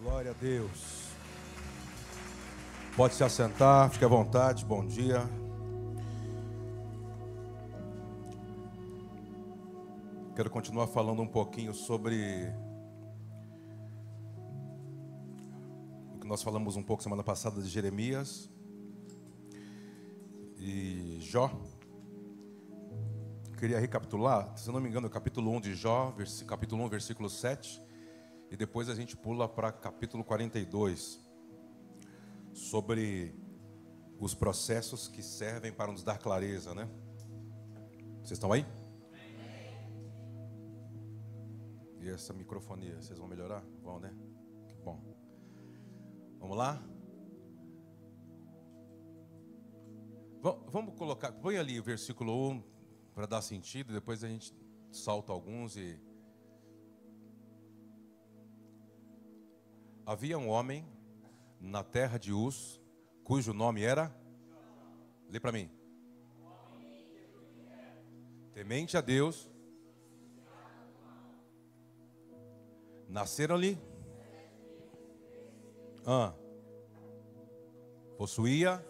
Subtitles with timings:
[0.00, 1.08] Glória a Deus.
[2.96, 4.64] Pode se assentar, fique à vontade.
[4.64, 5.28] Bom dia.
[10.36, 12.48] Quero continuar falando um pouquinho sobre
[16.14, 18.48] o que nós falamos um pouco semana passada de Jeremias
[20.58, 21.50] e Jó.
[23.58, 26.14] Queria recapitular, se não me engano, capítulo 1 de Jó,
[26.46, 27.87] capítulo 1, versículo 7
[28.50, 31.20] e depois a gente pula para capítulo 42,
[32.52, 33.34] sobre
[34.18, 36.88] os processos que servem para nos dar clareza, né?
[38.16, 38.66] Vocês estão aí?
[42.00, 43.62] E essa microfonia, vocês vão melhorar?
[43.82, 44.12] Vão, né?
[44.68, 45.00] Que bom.
[46.38, 46.82] Vamos lá?
[50.40, 52.62] Vamos colocar, põe ali o versículo 1
[53.12, 54.54] para dar sentido, depois a gente
[54.90, 56.00] salta alguns e
[60.08, 60.86] Havia um homem
[61.60, 62.80] na terra de Uz,
[63.22, 64.10] cujo nome era.
[65.28, 65.70] Lê para mim.
[68.54, 69.50] Temente a Deus.
[73.06, 73.78] Nasceram-lhe.
[76.06, 76.32] Ah,
[78.16, 78.82] possuía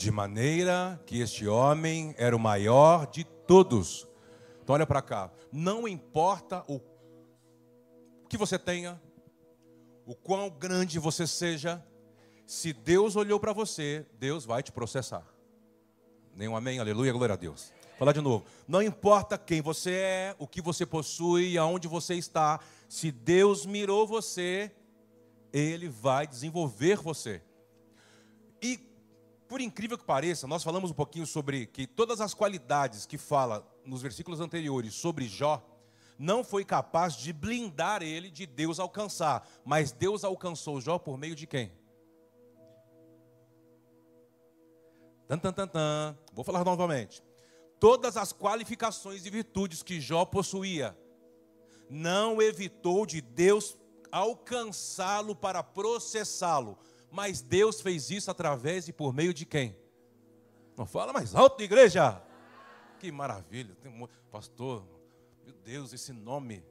[0.00, 4.08] de maneira que este homem era o maior de todos.
[4.62, 5.30] Então olha para cá.
[5.52, 6.80] Não importa o
[8.26, 8.98] que você tenha,
[10.06, 11.84] o quão grande você seja,
[12.46, 15.22] se Deus olhou para você, Deus vai te processar.
[16.34, 17.70] Nenhum amém, aleluia, glória a Deus.
[17.98, 18.46] Falar de novo.
[18.66, 24.06] Não importa quem você é, o que você possui, aonde você está, se Deus mirou
[24.06, 24.72] você,
[25.52, 27.42] Ele vai desenvolver você.
[28.62, 28.89] E
[29.50, 33.68] por incrível que pareça, nós falamos um pouquinho sobre que todas as qualidades que fala
[33.84, 35.60] nos versículos anteriores sobre Jó,
[36.16, 41.34] não foi capaz de blindar ele de Deus alcançar, mas Deus alcançou Jó por meio
[41.34, 41.72] de quem?
[45.26, 46.16] Tan, tan, tan, tan.
[46.32, 47.20] Vou falar novamente.
[47.80, 50.96] Todas as qualificações e virtudes que Jó possuía,
[51.88, 53.76] não evitou de Deus
[54.12, 56.78] alcançá-lo para processá-lo,
[57.10, 59.76] mas Deus fez isso através e por meio de quem?
[60.76, 62.22] Não fala mais alto, igreja.
[62.98, 63.76] Que maravilha.
[64.30, 64.86] Pastor,
[65.44, 66.64] meu Deus, esse nome.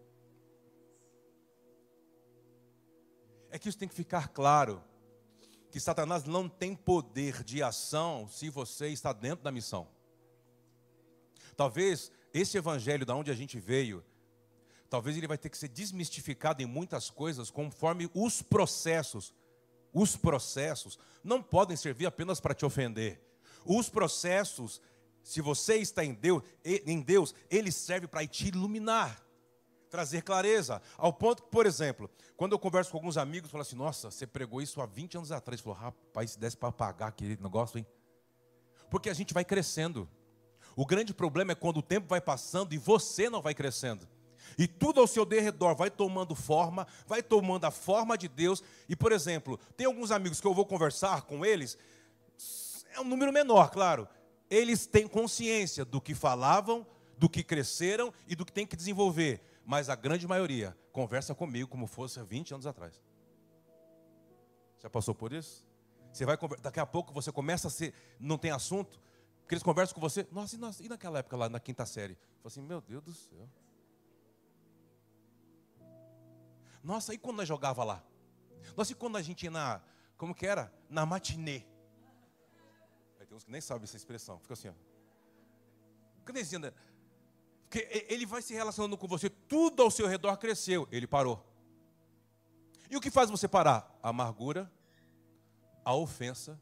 [3.51, 4.81] É que isso tem que ficar claro.
[5.71, 9.87] Que Satanás não tem poder de ação se você está dentro da missão.
[11.55, 14.03] Talvez esse evangelho da onde a gente veio,
[14.89, 19.33] talvez ele vai ter que ser desmistificado em muitas coisas conforme os processos
[19.93, 23.21] os processos não podem servir apenas para te ofender.
[23.65, 24.81] Os processos,
[25.23, 29.21] se você está em Deus, em Deus, ele serve para te iluminar,
[29.89, 30.81] trazer clareza.
[30.97, 34.25] Ao ponto que, por exemplo, quando eu converso com alguns amigos, falo assim: "Nossa, você
[34.25, 35.61] pregou isso há 20 anos atrás".
[35.61, 37.85] Falou: "Rapaz, se desse para pagar aquele negócio, hein?"
[38.89, 40.09] Porque a gente vai crescendo.
[40.75, 44.07] O grande problema é quando o tempo vai passando e você não vai crescendo.
[44.57, 48.63] E tudo ao seu derredor vai tomando forma, vai tomando a forma de Deus.
[48.87, 51.77] E, por exemplo, tem alguns amigos que eu vou conversar com eles,
[52.91, 54.07] é um número menor, claro.
[54.49, 56.85] Eles têm consciência do que falavam,
[57.17, 59.41] do que cresceram e do que tem que desenvolver.
[59.65, 62.99] Mas a grande maioria conversa comigo como fosse há 20 anos atrás.
[64.79, 65.67] Já passou por isso?
[66.11, 68.99] Você vai daqui a pouco você começa a ser, não tem assunto,
[69.41, 70.27] porque eles conversam com você.
[70.31, 72.15] Nossa, e naquela época lá na quinta série?
[72.15, 73.47] Fala assim, meu Deus do céu.
[76.83, 78.03] Nossa, e quando nós jogava lá?
[78.75, 79.81] Nossa, e quando a gente ia na,
[80.17, 80.73] como que era?
[80.89, 81.63] Na matinê.
[83.19, 84.39] Aí tem uns que nem sabem essa expressão.
[84.39, 84.71] Fica assim, ó.
[84.71, 84.77] Né?
[87.69, 90.87] porque ele vai se relacionando com você, tudo ao seu redor cresceu.
[90.91, 91.45] Ele parou.
[92.89, 93.95] E o que faz você parar?
[94.01, 94.71] A amargura,
[95.85, 96.59] a ofensa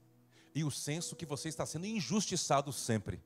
[0.54, 3.24] e o senso que você está sendo injustiçado sempre.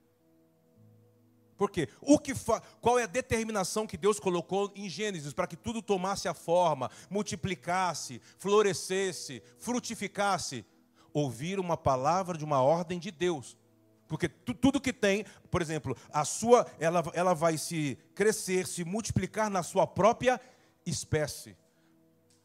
[1.58, 1.88] Por quê?
[2.02, 2.62] O que fa...
[2.80, 6.90] Qual é a determinação que Deus colocou em Gênesis para que tudo tomasse a forma,
[7.10, 10.66] multiplicasse, florescesse, frutificasse?
[11.14, 13.58] Ouvir uma palavra de uma ordem de Deus.
[14.08, 19.50] Porque tudo que tem, por exemplo, a sua, ela, ela vai se crescer, se multiplicar
[19.50, 20.40] na sua própria
[20.86, 21.56] espécie.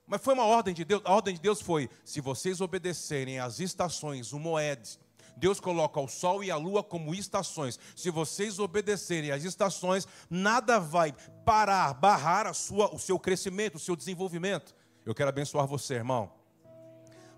[0.06, 1.02] Mas foi uma ordem de Deus.
[1.05, 4.99] A ordem de Deus foi: se vocês obedecerem às estações, o Moedes,
[5.37, 7.79] Deus coloca o sol e a lua como estações.
[7.94, 13.81] Se vocês obedecerem às estações, nada vai parar, barrar a sua, o seu crescimento, o
[13.81, 14.75] seu desenvolvimento.
[15.05, 16.31] Eu quero abençoar você, irmão.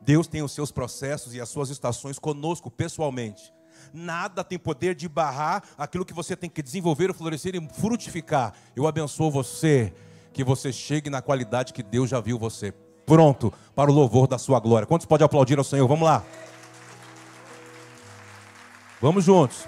[0.00, 3.53] Deus tem os seus processos e as suas estações conosco pessoalmente.
[3.93, 8.55] nada tem poder de barrar aquilo que você tem que desenvolver, florescer e frutificar.
[8.77, 9.93] Eu abençoo você,
[10.33, 12.73] que você chegue na qualidade que Deus já viu você.
[13.06, 14.87] Pronto para o louvor da sua glória.
[14.87, 15.89] Quantos pode aplaudir ao Senhor?
[15.89, 16.25] Vamos lá.
[19.00, 19.65] Vamos juntos.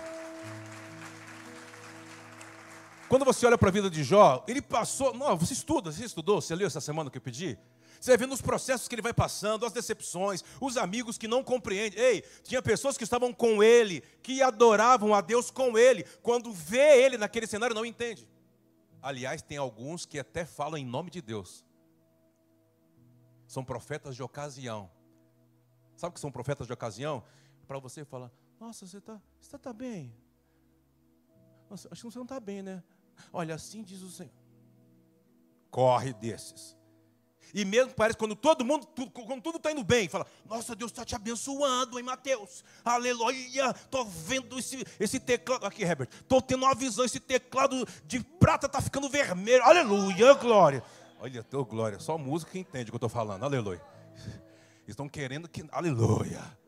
[3.09, 5.15] Quando você olha para a vida de Jó, ele passou.
[5.15, 7.59] Não, você estuda, você estudou, você leu essa semana que eu pedi?
[8.01, 12.01] Você vendo os processos que ele vai passando, as decepções, os amigos que não compreendem.
[12.01, 16.05] Ei, tinha pessoas que estavam com ele, que adoravam a Deus com ele.
[16.23, 18.29] Quando vê ele naquele cenário, não entende.
[19.03, 21.65] Aliás, tem alguns que até falam em nome de Deus.
[23.47, 24.91] São profetas de ocasião.
[25.95, 27.23] Sabe o que são profetas de ocasião?
[27.69, 28.31] Para você falar,
[28.61, 30.15] nossa, você está você tá bem.
[31.71, 32.83] Nossa, acho que você não está bem, né?
[33.33, 34.33] Olha, assim diz o Senhor.
[35.71, 36.77] Corre desses.
[37.55, 41.05] E mesmo parece quando todo mundo, quando tudo está indo bem, fala: Nossa, Deus está
[41.05, 42.63] te abençoando, hein, Mateus?
[42.85, 45.67] Aleluia, estou vendo esse, esse teclado.
[45.67, 49.65] Aqui, Herbert, estou tendo uma visão: esse teclado de prata está ficando vermelho.
[49.65, 50.85] Aleluia, glória.
[51.19, 53.43] Olha, teu glória, só música que entende o que eu estou falando.
[53.43, 53.83] Aleluia.
[54.87, 55.65] Estão querendo que.
[55.73, 56.60] Aleluia.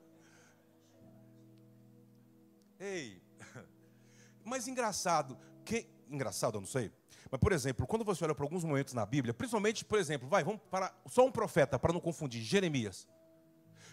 [2.82, 3.22] Ei,
[4.44, 6.90] mas engraçado, que engraçado, eu não sei.
[7.30, 10.42] Mas, por exemplo, quando você olha para alguns momentos na Bíblia, principalmente, por exemplo, vai,
[10.42, 13.06] vamos para só um profeta, para não confundir, Jeremias.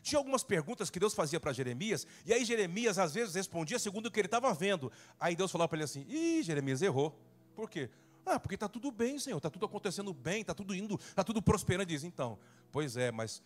[0.01, 4.07] Tinha algumas perguntas que Deus fazia para Jeremias, e aí Jeremias às vezes respondia segundo
[4.07, 4.92] o que ele estava vendo.
[5.19, 7.15] Aí Deus falava para ele assim: Ih, Jeremias errou.
[7.53, 7.92] Por quê?
[8.25, 11.44] Ah, porque está tudo bem, Senhor, está tudo acontecendo bem, está tudo indo, está tudo
[11.44, 11.88] prosperando.
[11.88, 12.39] Diz, então,
[12.71, 13.42] pois é, mas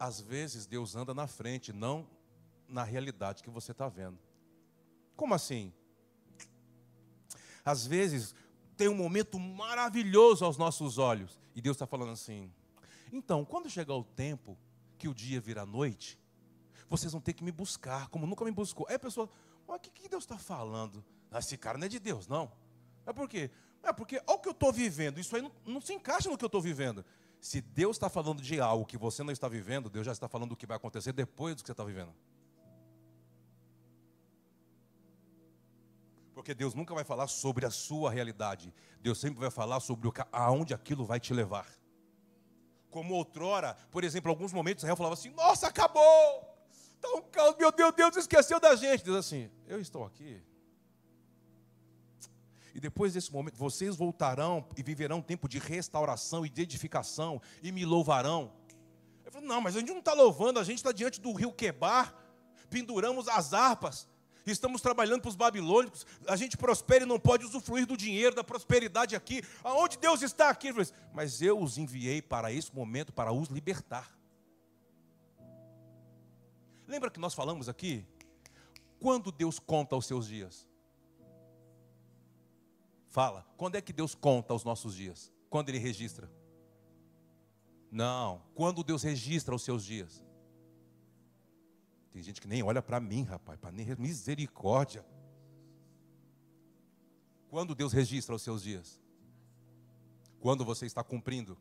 [0.00, 2.08] às vezes Deus anda na frente, não
[2.68, 4.18] na realidade que você está vendo.
[5.20, 5.70] Como assim?
[7.62, 8.34] Às vezes
[8.74, 11.38] tem um momento maravilhoso aos nossos olhos.
[11.54, 12.50] E Deus está falando assim:
[13.12, 14.56] então, quando chegar o tempo
[14.96, 16.18] que o dia vira noite,
[16.88, 18.86] vocês vão ter que me buscar, como nunca me buscou.
[18.88, 19.28] Aí a pessoa,
[19.66, 21.04] o que, que Deus está falando?
[21.30, 22.50] Ah, esse cara não é de Deus, não.
[23.04, 23.50] É por quê?
[23.82, 26.38] É porque, olha o que eu estou vivendo, isso aí não, não se encaixa no
[26.38, 27.04] que eu estou vivendo.
[27.38, 30.48] Se Deus está falando de algo que você não está vivendo, Deus já está falando
[30.48, 32.14] do que vai acontecer depois do que você está vivendo.
[36.40, 38.72] Porque Deus nunca vai falar sobre a sua realidade.
[39.02, 41.66] Deus sempre vai falar sobre o, aonde aquilo vai te levar.
[42.88, 46.02] Como outrora, por exemplo, em alguns momentos Israel falava assim: Nossa, acabou!
[46.94, 49.04] Está um caos, meu Deus, Deus esqueceu da gente.
[49.04, 50.42] Deus assim: Eu estou aqui.
[52.74, 57.38] E depois desse momento, vocês voltarão e viverão um tempo de restauração e de edificação
[57.62, 58.50] e me louvarão.
[59.26, 61.52] Eu falei, não, mas a gente não está louvando, a gente está diante do rio
[61.52, 62.14] Quebar,
[62.70, 64.08] penduramos as harpas,
[64.46, 66.06] Estamos trabalhando para os babilônicos.
[66.26, 69.42] A gente prospera e não pode usufruir do dinheiro, da prosperidade aqui.
[69.62, 70.68] Aonde Deus está aqui?
[71.12, 74.18] Mas eu os enviei para esse momento para os libertar.
[76.86, 78.04] Lembra que nós falamos aqui?
[78.98, 80.68] Quando Deus conta os seus dias?
[83.08, 85.32] Fala, quando é que Deus conta os nossos dias?
[85.48, 86.30] Quando Ele registra?
[87.90, 90.24] Não, quando Deus registra os seus dias?
[92.12, 95.04] Tem gente que nem olha para mim, rapaz, para nem misericórdia.
[97.48, 99.00] Quando Deus registra os seus dias?
[100.40, 101.58] Quando você está cumprindo?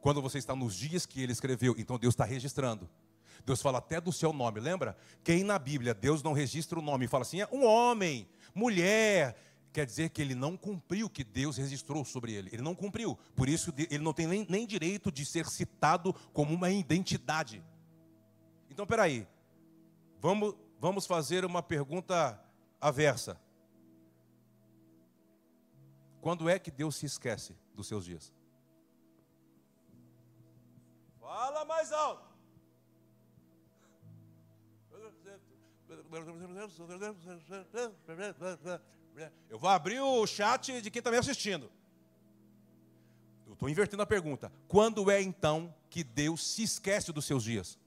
[0.00, 2.88] Quando você está nos dias que ele escreveu, então Deus está registrando.
[3.44, 4.96] Deus fala até do seu nome, lembra?
[5.24, 9.36] Quem na Bíblia Deus não registra o nome, fala assim: é um homem, mulher,
[9.72, 12.50] quer dizer que ele não cumpriu o que Deus registrou sobre ele.
[12.52, 13.18] Ele não cumpriu.
[13.34, 17.62] Por isso, ele não tem nem, nem direito de ser citado como uma identidade.
[18.72, 19.28] Então, peraí.
[20.18, 22.42] Vamos, vamos fazer uma pergunta
[22.80, 23.38] aversa.
[26.22, 28.32] Quando é que Deus se esquece dos seus dias?
[31.20, 32.32] Fala mais alto.
[39.50, 41.70] Eu vou abrir o chat de quem está me assistindo.
[43.46, 44.50] Eu estou invertendo a pergunta.
[44.66, 47.81] Quando é então que Deus se esquece dos seus dias?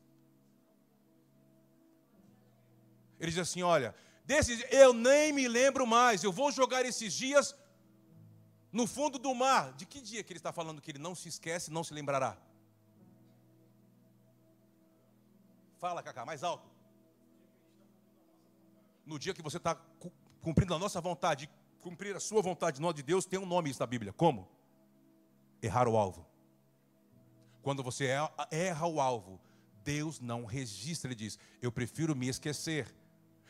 [3.20, 3.96] Ele diz assim: Olha,
[4.26, 7.56] desses eu nem me lembro mais, eu vou jogar esses dias
[8.72, 9.74] no fundo do mar.
[9.74, 12.38] De que dia que ele está falando que ele não se esquece, não se lembrará?
[15.78, 16.68] Fala, Cacá, mais alto.
[19.06, 19.76] No dia que você está
[20.42, 23.80] cumprindo a nossa vontade, cumprir a sua vontade, não de Deus, tem um nome isso
[23.80, 24.12] na Bíblia.
[24.12, 24.50] Como?
[25.62, 26.26] Errar o alvo.
[27.62, 28.10] Quando você
[28.52, 29.40] erra o alvo,
[29.84, 32.94] Deus não registra, ele diz: Eu prefiro me esquecer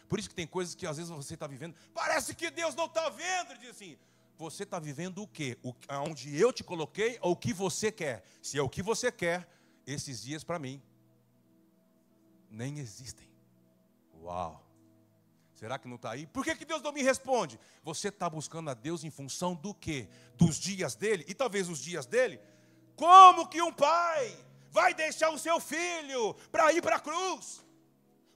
[0.08, 2.86] por isso que tem coisas que às vezes você está vivendo, parece que Deus não
[2.86, 3.52] está vendo.
[3.52, 3.98] Ele diz assim:
[4.38, 5.58] você está vivendo o quê?
[5.64, 5.74] O,
[6.08, 8.24] onde eu te coloquei ou o que você quer?
[8.42, 9.48] Se é o que você quer,
[9.86, 10.82] esses dias para mim
[12.50, 13.30] nem existem.
[14.22, 14.64] Uau!
[15.54, 16.28] Será que não está aí?
[16.28, 17.60] Por que, que Deus não me responde?
[17.82, 20.10] Você está buscando a Deus em função do quê?
[20.36, 21.24] Dos dias dele?
[21.28, 22.40] E talvez os dias dele?
[22.96, 24.38] Como que um pai
[24.70, 27.65] vai deixar o seu filho para ir para a cruz?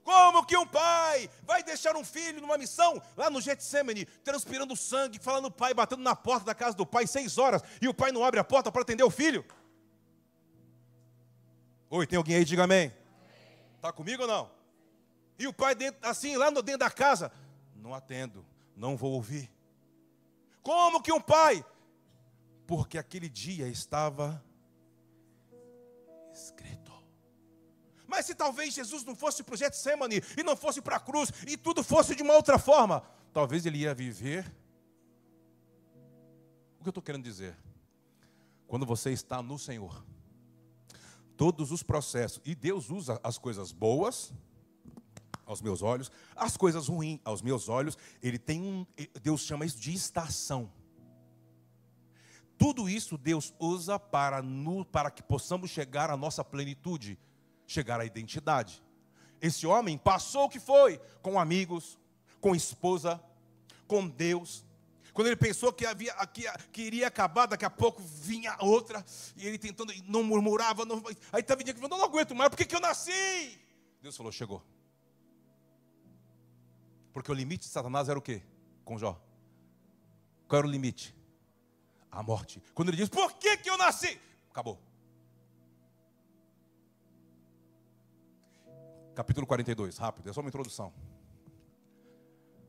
[0.02, 5.18] Como que um pai vai deixar um filho numa missão lá no Getsemane, transpirando sangue,
[5.18, 8.24] falando pai, batendo na porta da casa do pai seis horas, e o pai não
[8.24, 9.44] abre a porta para atender o filho?
[11.90, 12.44] Oi, tem alguém aí?
[12.44, 12.92] Diga amém.
[13.76, 14.50] Está comigo ou não?
[15.38, 17.32] E o pai dentro, assim, lá no dentro da casa,
[17.74, 18.44] não atendo,
[18.76, 19.50] não vou ouvir.
[20.62, 21.64] Como que um pai?
[22.66, 24.44] Porque aquele dia estava
[26.32, 26.79] escrito.
[28.10, 31.32] Mas se talvez Jesus não fosse para o Getsemane e não fosse para a cruz
[31.46, 34.44] e tudo fosse de uma outra forma, talvez ele ia viver.
[36.80, 37.56] O que eu estou querendo dizer?
[38.66, 40.04] Quando você está no Senhor,
[41.36, 44.32] todos os processos, e Deus usa as coisas boas
[45.46, 48.84] aos meus olhos, as coisas ruins aos meus olhos, ele tem um,
[49.22, 50.68] Deus chama isso de estação.
[52.58, 54.42] Tudo isso Deus usa para,
[54.90, 57.16] para que possamos chegar à nossa plenitude,
[57.70, 58.82] chegar à identidade.
[59.40, 61.96] Esse homem passou o que foi, com amigos,
[62.40, 63.22] com esposa,
[63.86, 64.64] com Deus.
[65.12, 69.04] Quando ele pensou que, havia, que, que iria acabar, daqui a pouco vinha outra,
[69.36, 72.64] e ele tentando, não murmurava, não, aí estava dia que não aguento mais, por que,
[72.64, 73.60] que eu nasci?
[74.02, 74.62] Deus falou, chegou.
[77.12, 78.42] Porque o limite de Satanás era o quê?
[78.84, 79.20] Com Jó.
[80.48, 81.14] Qual era o limite?
[82.10, 82.60] A morte.
[82.74, 84.20] Quando ele diz, por que, que eu nasci?
[84.50, 84.89] Acabou.
[89.20, 90.94] Capítulo 42, rápido, é só uma introdução.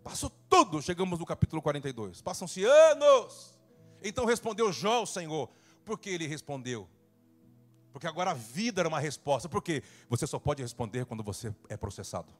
[0.03, 2.21] Passou tudo, chegamos no capítulo 42.
[2.21, 3.57] Passam-se anos.
[4.03, 5.49] Então respondeu Jó ao Senhor.
[5.85, 6.89] Por que ele respondeu?
[7.93, 9.47] Porque agora a vida era uma resposta.
[9.47, 12.33] Porque você só pode responder quando você é processado.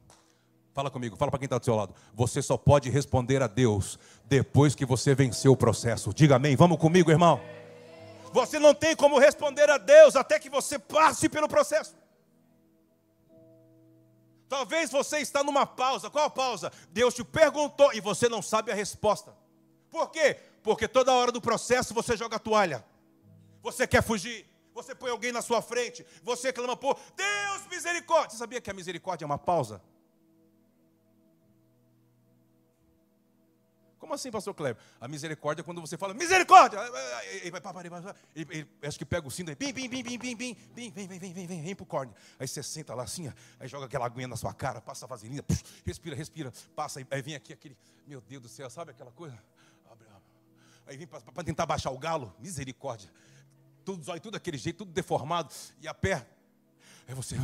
[0.74, 1.94] Fala comigo, fala para quem está do seu lado.
[2.12, 6.12] Você só pode responder a Deus depois que você venceu o processo.
[6.12, 6.54] Diga amém.
[6.54, 7.40] Vamos comigo, irmão.
[8.30, 12.01] Você não tem como responder a Deus até que você passe pelo processo.
[14.52, 16.10] Talvez você está numa pausa.
[16.10, 16.70] Qual pausa?
[16.90, 19.34] Deus te perguntou e você não sabe a resposta.
[19.88, 20.38] Por quê?
[20.62, 22.84] Porque toda hora do processo você joga a toalha.
[23.62, 24.44] Você quer fugir.
[24.74, 26.04] Você põe alguém na sua frente.
[26.22, 28.28] Você clama por Deus misericórdia.
[28.28, 29.80] Você sabia que a misericórdia é uma pausa?
[34.02, 34.82] Como assim, pastor Kleber?
[35.00, 36.76] A misericórdia é quando você fala, misericórdia!
[37.40, 37.60] Ele vai
[38.34, 41.06] ele, acho que pega o cinto, bim, bim, bim, bim, bim, bim, bim, vem, vem,
[41.06, 42.12] vem, vem, vem, vem pro corne.
[42.36, 45.44] Aí você senta lá assim, aí joga aquela aguinha na sua cara, passa a vaselina,
[45.86, 49.40] respira, respira, passa, aí vem aqui aquele, meu Deus do céu, sabe aquela coisa?
[50.84, 53.08] Aí vem para tentar baixar o galo, misericórdia.
[53.84, 56.26] Tudo zóio, tudo daquele jeito, tudo deformado, e a pé.
[57.06, 57.36] Aí você,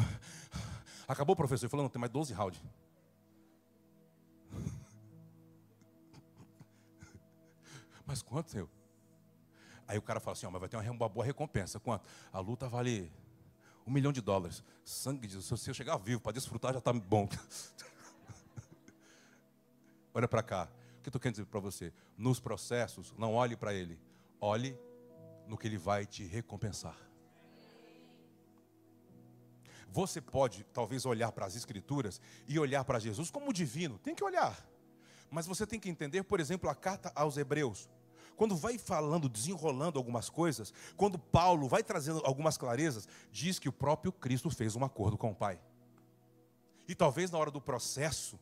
[1.06, 1.66] acabou, professor?
[1.66, 2.60] Ele falou, não, tem mais 12 rounds.
[8.08, 8.68] Mas quanto, Senhor?
[9.86, 11.78] Aí o cara fala assim, mas vai ter uma boa recompensa.
[11.78, 12.08] Quanto?
[12.32, 13.12] A luta vale
[13.86, 14.64] um milhão de dólares.
[14.82, 17.28] Sangue de Jesus, se eu chegar vivo para desfrutar já está bom.
[20.14, 20.64] Olha para cá.
[20.98, 21.92] O que eu estou querendo dizer para você?
[22.16, 24.00] Nos processos, não olhe para ele.
[24.40, 24.78] Olhe
[25.46, 26.96] no que ele vai te recompensar.
[29.90, 33.98] Você pode, talvez, olhar para as Escrituras e olhar para Jesus como divino.
[33.98, 34.66] Tem que olhar.
[35.30, 37.88] Mas você tem que entender, por exemplo, a carta aos Hebreus
[38.38, 43.72] quando vai falando, desenrolando algumas coisas, quando Paulo vai trazendo algumas clarezas, diz que o
[43.72, 45.60] próprio Cristo fez um acordo com o Pai.
[46.86, 48.38] E talvez na hora do processo,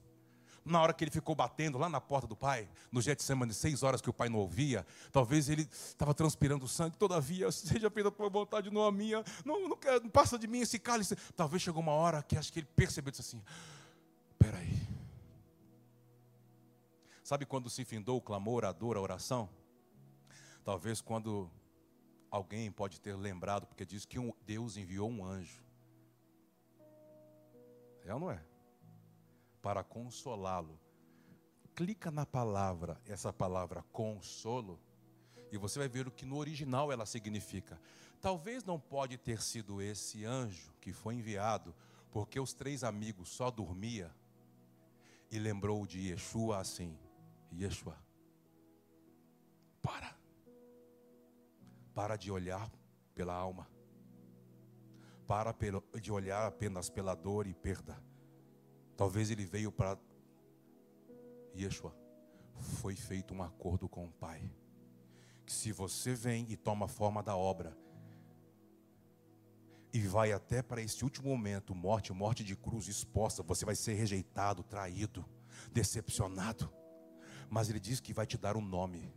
[0.63, 4.01] na hora que ele ficou batendo lá na porta do pai, no Getsemane, seis horas
[4.01, 8.29] que o pai não ouvia, talvez ele estava transpirando sangue, todavia, seja feita a tua
[8.29, 11.17] vontade, não a minha, não, não, não passa de mim esse cálice.
[11.35, 13.43] Talvez chegou uma hora que acho que ele percebeu, disse assim,
[14.39, 14.77] peraí.
[17.25, 19.49] Sabe quando se findou o clamor, a dor, a oração?
[20.67, 21.49] Talvez quando
[22.29, 25.65] alguém pode ter lembrado, porque diz que um, Deus enviou um anjo.
[28.05, 28.45] É ou não é?
[29.63, 30.77] Para consolá-lo.
[31.73, 34.81] Clica na palavra, essa palavra consolo,
[35.53, 37.81] e você vai ver o que no original ela significa.
[38.21, 41.73] Talvez não pode ter sido esse anjo que foi enviado,
[42.11, 44.13] porque os três amigos só dormia
[45.31, 46.99] e lembrou de Yeshua assim:
[47.53, 47.97] Yeshua,
[49.81, 50.16] para.
[51.97, 52.71] Para de olhar
[53.15, 53.67] pela alma.
[55.27, 55.55] Para
[55.99, 57.97] de olhar apenas pela dor e perda.
[58.99, 59.99] Talvez ele veio para
[61.55, 61.97] Yeshua.
[62.81, 64.53] Foi feito um acordo com o Pai.
[65.47, 67.75] Que se você vem e toma a forma da obra,
[69.91, 73.95] e vai até para esse último momento, morte, morte de cruz exposta, você vai ser
[73.95, 75.25] rejeitado, traído
[75.73, 76.71] decepcionado.
[77.49, 79.11] Mas Ele diz que vai te dar um nome.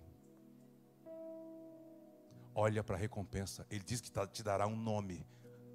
[2.54, 3.66] Olha para a recompensa.
[3.70, 5.26] Ele diz que tá, te dará um nome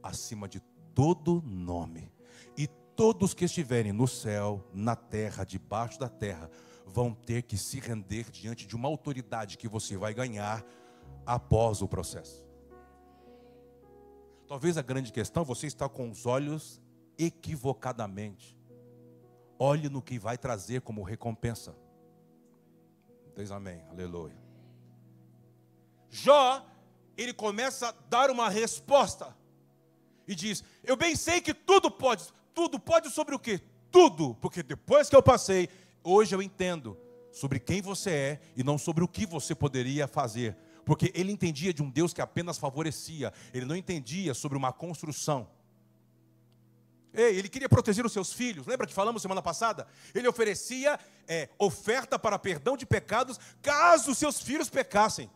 [0.02, 0.60] acima de
[0.94, 2.12] todo nome.
[2.56, 6.50] E todos que estiverem no céu, na terra, debaixo da terra,
[6.86, 10.64] vão ter que se render diante de uma autoridade que você vai ganhar
[11.26, 12.46] após o processo.
[14.46, 16.80] Talvez a grande questão você está com os olhos
[17.18, 18.58] equivocadamente.
[19.58, 21.74] Olhe no que vai trazer como recompensa.
[23.34, 24.43] Diz amém, aleluia.
[26.16, 26.64] Jó,
[27.16, 29.36] ele começa a dar uma resposta
[30.28, 33.60] e diz: Eu bem sei que tudo pode, tudo pode sobre o que?
[33.90, 35.68] Tudo, porque depois que eu passei,
[36.04, 36.96] hoje eu entendo
[37.32, 40.56] sobre quem você é e não sobre o que você poderia fazer.
[40.84, 45.48] Porque ele entendia de um Deus que apenas favorecia, ele não entendia sobre uma construção.
[47.12, 48.68] Ei, ele queria proteger os seus filhos.
[48.68, 49.84] Lembra que falamos semana passada?
[50.14, 55.28] Ele oferecia é, oferta para perdão de pecados, caso seus filhos pecassem.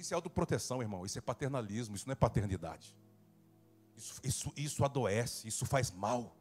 [0.00, 1.04] Isso é autoproteção, irmão.
[1.04, 1.94] Isso é paternalismo.
[1.94, 2.96] Isso não é paternidade.
[3.94, 5.46] Isso, isso, isso adoece.
[5.46, 6.34] Isso faz mal.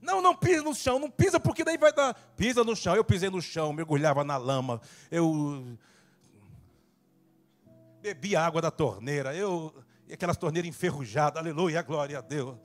[0.00, 0.98] Não, não pisa no chão.
[0.98, 2.14] Não pisa porque daí vai dar.
[2.34, 2.96] Pisa no chão.
[2.96, 4.80] Eu pisei no chão, mergulhava na lama.
[5.10, 5.76] Eu
[8.00, 9.34] bebi a água da torneira.
[9.36, 9.74] Eu
[10.08, 11.38] e aquelas torneiras enferrujadas.
[11.38, 12.56] Aleluia, glória a Deus.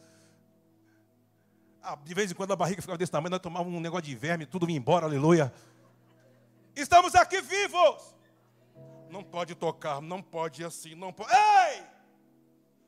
[1.84, 4.16] Ah, de vez em quando a barriga ficava desse tamanho, nós tomávamos um negócio de
[4.16, 5.52] verme, tudo ia embora, aleluia.
[6.76, 8.19] Estamos aqui vivos.
[9.10, 11.32] Não pode tocar, não pode assim, não pode.
[11.34, 11.84] Ei!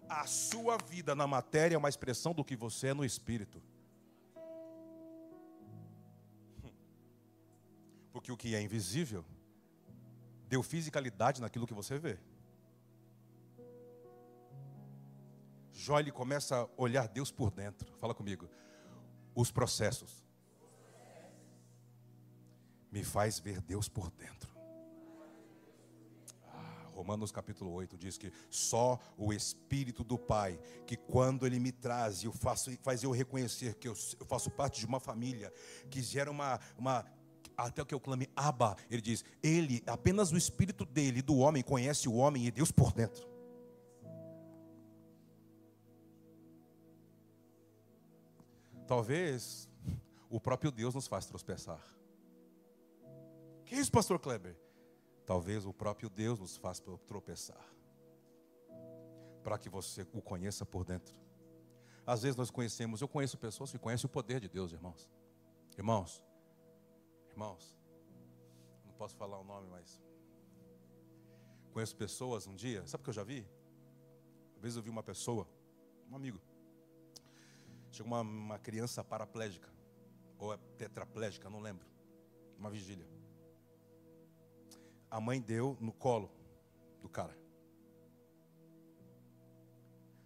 [0.07, 3.61] A sua vida na matéria é uma expressão do que você é no espírito.
[8.11, 9.25] Porque o que é invisível
[10.47, 12.19] deu fisicalidade naquilo que você vê.
[15.71, 17.91] Jó ele começa a olhar Deus por dentro.
[17.97, 18.49] Fala comigo
[19.33, 20.23] os processos.
[22.91, 24.50] Me faz ver Deus por dentro.
[27.01, 32.23] Romanos capítulo 8 diz que só o Espírito do Pai, que quando Ele me traz,
[32.23, 35.51] eu faço, faz eu reconhecer que eu, eu faço parte de uma família,
[35.89, 37.03] que gera uma, uma
[37.57, 42.07] até que eu clame Abba, ele diz, ele, apenas o espírito dele, do homem, conhece
[42.07, 43.27] o homem e Deus por dentro.
[48.87, 49.67] Talvez
[50.29, 51.83] o próprio Deus nos faz tropeçar.
[53.65, 54.55] Que isso, pastor Kleber?
[55.31, 57.65] Talvez o próprio Deus nos faz tropeçar.
[59.41, 61.15] Para que você o conheça por dentro.
[62.05, 65.09] Às vezes nós conhecemos, eu conheço pessoas que conhecem o poder de Deus, irmãos.
[65.77, 66.21] Irmãos,
[67.29, 67.77] irmãos,
[68.83, 70.01] não posso falar o nome, mas
[71.71, 73.47] conheço pessoas um dia, sabe o que eu já vi?
[74.57, 75.47] Às vezes eu vi uma pessoa,
[76.09, 76.41] um amigo,
[77.89, 79.69] Chegou uma, uma criança paraplégica,
[80.37, 81.87] ou é tetraplégica, não lembro.
[82.59, 83.10] Uma vigília.
[85.11, 86.31] A mãe deu no colo
[87.01, 87.37] do cara.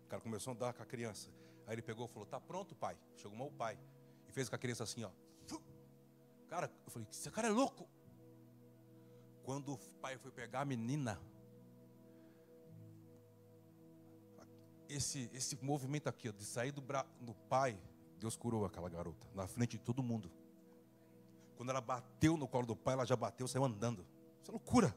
[0.05, 1.31] O cara começou a andar com a criança.
[1.65, 2.95] Aí ele pegou e falou: Tá pronto, pai.
[3.15, 3.79] Chegou o pai.
[4.29, 5.09] E fez com a criança assim, ó.
[6.47, 7.89] Cara, eu falei: Esse cara é louco.
[9.43, 11.19] Quando o pai foi pegar a menina,
[14.87, 17.05] esse, esse movimento aqui, ó, de sair do, bra...
[17.19, 17.77] do pai,
[18.19, 20.31] Deus curou aquela garota, na frente de todo mundo.
[21.55, 24.05] Quando ela bateu no colo do pai, ela já bateu, saiu andando.
[24.45, 24.95] Isso é loucura.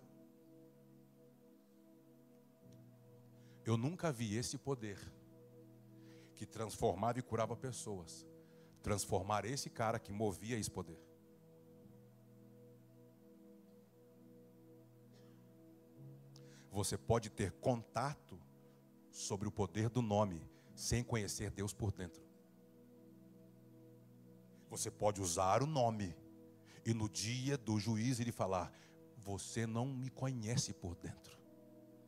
[3.65, 4.99] Eu nunca vi esse poder
[6.35, 8.27] que transformava e curava pessoas.
[8.83, 11.01] Transformar esse cara que movia esse poder.
[16.71, 18.39] Você pode ter contato
[19.11, 22.23] sobre o poder do nome sem conhecer Deus por dentro.
[24.69, 26.15] Você pode usar o nome
[26.85, 28.71] e no dia do juiz ele falar:
[29.19, 31.39] Você não me conhece por dentro.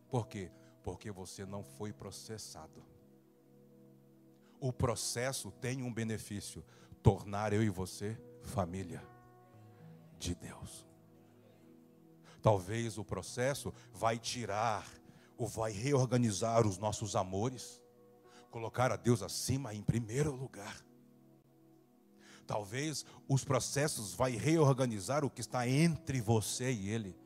[0.08, 0.50] Por quê?
[0.82, 2.82] Porque você não foi processado.
[4.58, 6.64] O processo tem um benefício:
[7.02, 9.02] tornar eu e você família
[10.18, 10.86] de Deus.
[12.42, 14.86] Talvez o processo vai tirar
[15.36, 17.82] ou vai reorganizar os nossos amores,
[18.50, 20.84] colocar a Deus acima em primeiro lugar.
[22.50, 27.16] Talvez os processos vai reorganizar o que está entre você e ele.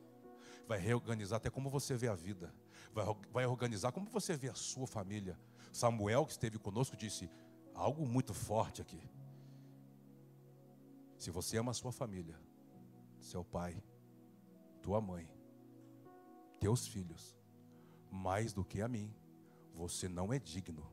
[0.67, 2.53] Vai reorganizar até como você vê a vida.
[2.93, 5.35] Vai, vai organizar como você vê a sua família.
[5.73, 7.27] Samuel, que esteve conosco, disse
[7.73, 9.01] algo muito forte aqui.
[11.17, 12.39] Se você ama a sua família,
[13.19, 13.83] seu pai,
[14.79, 15.27] tua mãe,
[16.59, 17.35] teus filhos,
[18.11, 19.11] mais do que a mim,
[19.73, 20.87] você não é digno.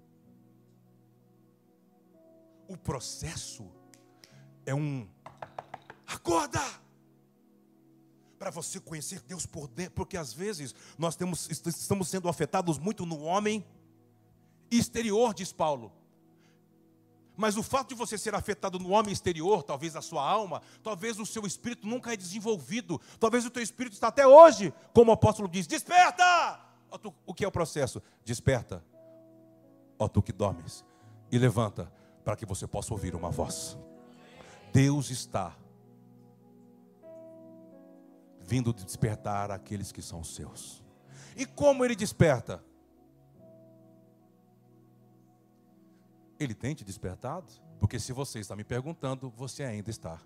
[2.67, 3.82] O processo
[4.67, 5.09] é um
[6.13, 6.61] Acorda!
[8.39, 13.07] Para você conhecer Deus por dentro, porque às vezes nós temos, estamos sendo afetados muito
[13.07, 13.65] no homem
[14.71, 15.93] exterior, diz Paulo.
[17.37, 21.19] Mas o fato de você ser afetado no homem exterior, talvez a sua alma, talvez
[21.19, 25.15] o seu espírito nunca é desenvolvido, talvez o teu espírito está até hoje, como o
[25.15, 26.61] apóstolo diz: desperta!
[27.25, 28.03] O que é o processo?
[28.25, 28.85] Desperta,
[29.99, 30.85] ó tu que dormes,
[31.31, 31.91] e levanta,
[32.23, 33.79] para que você possa ouvir uma voz.
[34.73, 35.57] Deus está
[38.41, 40.83] vindo despertar aqueles que são seus.
[41.37, 42.65] E como ele desperta?
[46.39, 47.47] Ele tem te despertado?
[47.79, 50.21] Porque se você está me perguntando, você ainda está.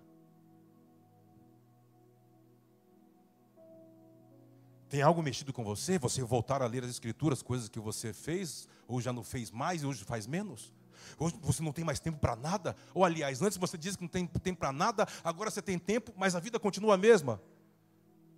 [4.89, 5.99] Tem algo mexido com você?
[5.99, 9.83] Você voltar a ler as escrituras, coisas que você fez, ou já não fez mais,
[9.83, 10.73] e hoje faz menos?
[11.17, 12.75] Hoje você não tem mais tempo para nada?
[12.93, 16.13] Ou aliás, antes você dizia que não tem tempo para nada, agora você tem tempo,
[16.15, 17.41] mas a vida continua a mesma.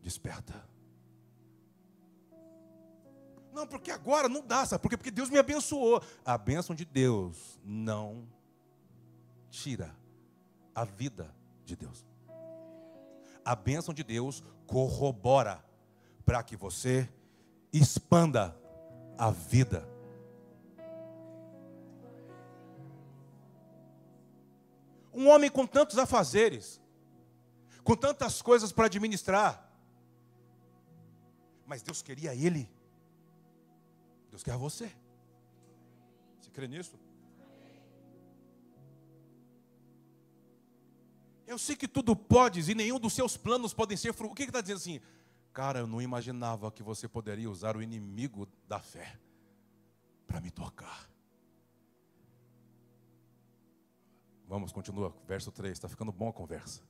[0.02, 0.68] Desperta.
[3.52, 4.82] Não, porque agora não dá, sabe?
[4.82, 6.02] Porque, porque Deus me abençoou.
[6.24, 8.28] A bênção de Deus não
[9.50, 9.96] tira
[10.74, 12.06] a vida de Deus.
[13.44, 15.64] A bênção de Deus corrobora
[16.26, 17.10] para que você
[17.74, 18.56] expanda
[19.18, 19.88] a vida.
[25.20, 26.82] Um homem com tantos afazeres,
[27.84, 29.52] com tantas coisas para administrar,
[31.66, 32.68] mas Deus queria ele
[34.30, 34.90] Deus quer você.
[36.40, 36.98] Você crê nisso?
[41.46, 44.32] Eu sei que tudo podes e nenhum dos seus planos podem ser fruto.
[44.32, 45.02] O que está dizendo assim?
[45.52, 49.20] Cara, eu não imaginava que você poderia usar o inimigo da fé
[50.28, 51.10] para me tocar.
[54.50, 56.82] Vamos, continua, verso 3, está ficando bom a conversa.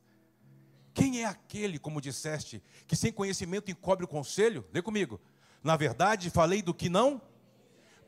[0.93, 4.65] Quem é aquele, como disseste, que sem conhecimento encobre o conselho?
[4.73, 5.21] Lê comigo.
[5.61, 7.21] Na verdade, falei do que não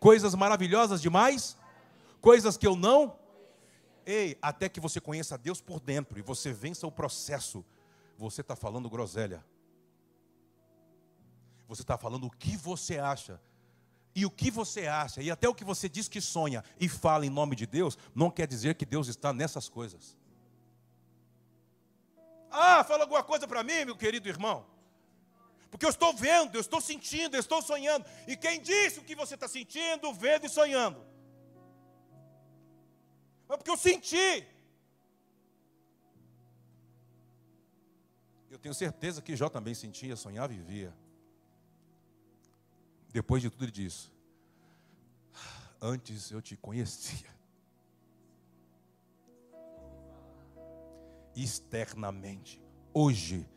[0.01, 1.55] Coisas maravilhosas demais?
[2.19, 3.19] Coisas que eu não?
[4.03, 7.63] Ei, até que você conheça Deus por dentro e você vença o processo,
[8.17, 9.45] você está falando groselha.
[11.67, 13.39] Você está falando o que você acha.
[14.13, 17.25] E o que você acha, e até o que você diz que sonha e fala
[17.25, 20.17] em nome de Deus, não quer dizer que Deus está nessas coisas.
[22.51, 24.65] Ah, fala alguma coisa para mim, meu querido irmão.
[25.69, 28.05] Porque eu estou vendo, eu estou sentindo, eu estou sonhando.
[28.27, 31.01] E quem disse o que você está sentindo, vendo e sonhando?
[33.47, 34.45] É porque eu senti.
[38.49, 40.93] Eu tenho certeza que Jó também sentia, sonhava e vivia.
[43.11, 44.11] Depois de tudo ele diz:
[45.81, 47.29] Antes eu te conhecia.
[51.35, 52.61] Externamente.
[52.93, 53.47] Hoje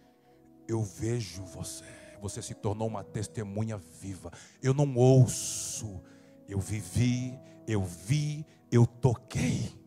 [0.68, 1.84] eu vejo você
[2.24, 4.32] você se tornou uma testemunha viva.
[4.62, 6.02] Eu não ouço,
[6.48, 9.78] eu vivi, eu vi, eu toquei.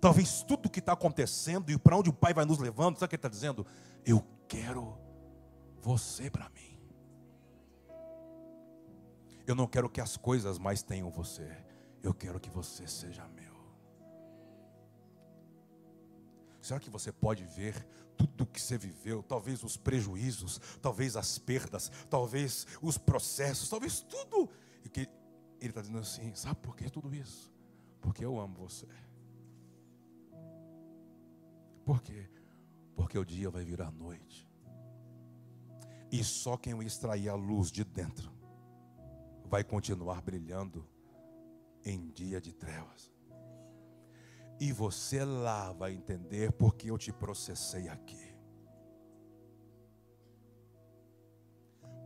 [0.00, 3.08] Talvez tudo que está acontecendo e para onde o Pai vai nos levando, sabe o
[3.10, 3.64] que ele está dizendo?
[4.04, 4.98] Eu quero
[5.80, 6.69] você para mim.
[9.50, 11.50] Eu não quero que as coisas mais tenham você.
[12.04, 13.52] Eu quero que você seja meu.
[16.62, 17.84] Será que você pode ver
[18.16, 24.48] tudo que você viveu, talvez os prejuízos, talvez as perdas, talvez os processos, talvez tudo.
[24.84, 25.00] E que
[25.60, 27.52] ele está dizendo assim: sabe por que tudo isso?
[28.00, 28.86] Porque eu amo você.
[31.84, 32.30] Por quê?
[32.94, 34.48] Porque o dia vai virar noite.
[36.12, 38.38] E só quem extrair a luz de dentro
[39.50, 40.88] vai continuar brilhando
[41.84, 43.12] em dia de trevas.
[44.60, 48.32] E você lá vai entender porque eu te processei aqui.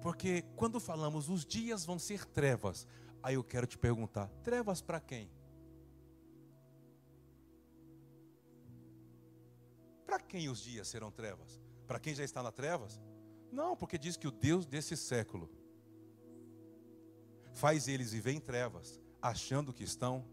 [0.00, 2.86] Porque quando falamos os dias vão ser trevas,
[3.22, 5.30] aí eu quero te perguntar: trevas para quem?
[10.06, 11.60] Para quem os dias serão trevas?
[11.86, 12.98] Para quem já está na trevas?
[13.52, 15.50] Não, porque diz que o Deus desse século
[17.54, 20.24] faz eles viver em trevas, achando que estão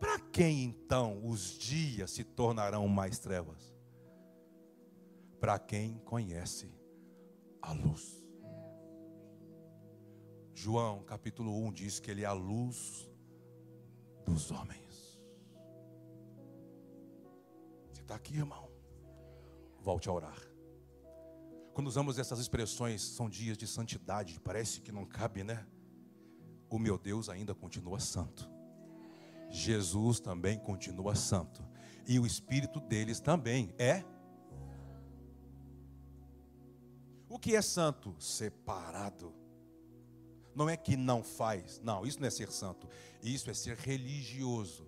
[0.00, 3.76] Para quem então os dias se tornarão mais trevas?
[5.38, 6.72] Para quem conhece
[7.60, 8.24] a luz.
[10.54, 13.10] João capítulo 1 diz que ele é a luz
[14.24, 15.20] dos homens.
[17.92, 18.70] Você está aqui, irmão?
[19.80, 20.49] Volte a orar.
[21.80, 25.66] Quando usamos essas expressões, são dias de santidade, parece que não cabe, né?
[26.68, 28.50] O meu Deus ainda continua santo.
[29.48, 31.66] Jesus também continua santo.
[32.06, 34.04] e o espírito deles também é.
[37.30, 38.14] O que é santo?
[38.18, 39.32] Separado.
[40.54, 42.86] Não é que não faz, não, isso não é ser santo,
[43.22, 44.86] isso é ser religioso.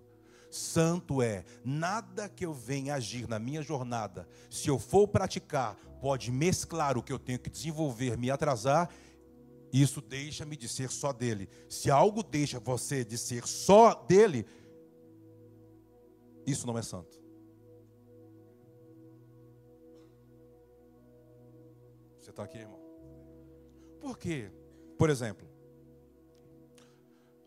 [0.53, 6.31] Santo é nada que eu venha agir na minha jornada, se eu for praticar, pode
[6.31, 8.89] mesclar o que eu tenho que desenvolver, me atrasar,
[9.71, 11.49] isso deixa-me de ser só dele.
[11.67, 14.45] Se algo deixa você de ser só dele,
[16.45, 17.19] isso não é santo.
[22.19, 22.79] Você está aqui, irmão?
[23.99, 24.51] Por quê?
[24.99, 25.47] Por exemplo,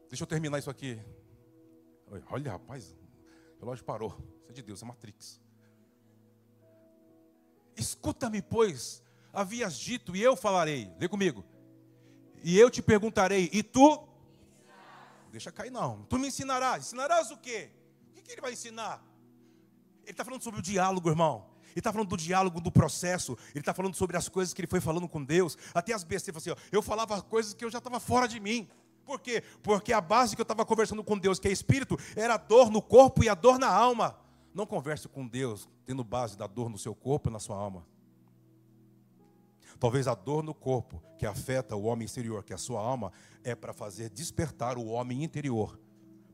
[0.09, 0.99] deixa eu terminar isso aqui.
[2.31, 2.97] Olha, rapaz,
[3.57, 4.11] o relógio parou.
[4.43, 5.41] Isso é de Deus, é Matrix.
[7.77, 10.91] Escuta-me, pois, havias dito, e eu falarei.
[10.99, 11.45] Lê comigo.
[12.43, 14.07] E eu te perguntarei, e tu?
[15.31, 16.03] Deixa cair, não.
[16.05, 16.87] Tu me ensinarás.
[16.87, 17.71] Ensinarás o quê?
[18.17, 19.05] O que, ele vai ensinar?
[20.03, 21.51] Ele está falando sobre o diálogo, irmão.
[21.71, 23.37] Ele está falando do diálogo, do processo.
[23.51, 25.59] Ele está falando sobre as coisas que ele foi falando com Deus.
[25.75, 26.43] Até as besteiras.
[26.43, 28.67] Assim, ó, eu falava coisas que eu já estava fora de mim.
[29.07, 29.43] Por quê?
[29.63, 32.71] Porque a base que eu estava conversando com Deus, que é espírito, era a dor
[32.71, 34.19] no corpo e a dor na alma.
[34.53, 37.87] Não converse com Deus tendo base da dor no seu corpo e na sua alma.
[39.79, 43.13] Talvez a dor no corpo que afeta o homem exterior, que é a sua alma,
[43.45, 45.79] é para fazer despertar o homem interior,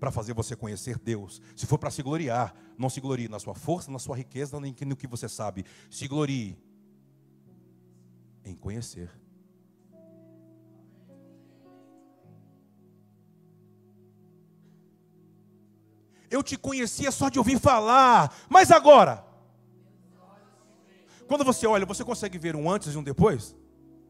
[0.01, 1.43] para fazer você conhecer Deus.
[1.55, 4.75] Se for para se gloriar, não se glorie na sua força, na sua riqueza, nem
[4.87, 5.67] no que você sabe.
[5.91, 6.57] Se glorie
[8.45, 9.11] em conhecer.
[16.33, 19.23] Eu te conhecia só de ouvir falar, mas agora?
[21.29, 23.55] Quando você olha, você consegue ver um antes e um depois?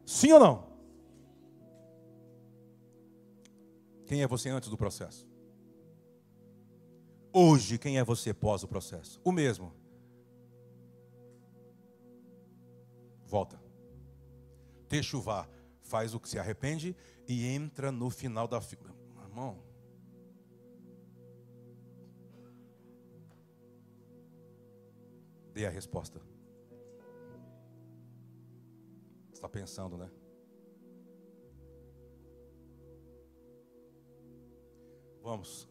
[0.05, 0.73] Sim ou não?
[4.05, 5.27] Quem é você antes do processo?
[7.33, 9.19] Hoje, quem é você pós o processo?
[9.21, 9.73] O mesmo.
[13.25, 13.61] Volta.
[14.87, 15.45] Techuvá
[15.81, 16.95] faz o que se arrepende
[17.27, 18.95] e entra no final da fila.
[19.23, 19.57] Irmão,
[25.53, 26.19] Dê a resposta.
[29.31, 30.09] Está pensando, né?
[35.21, 35.69] Vamos.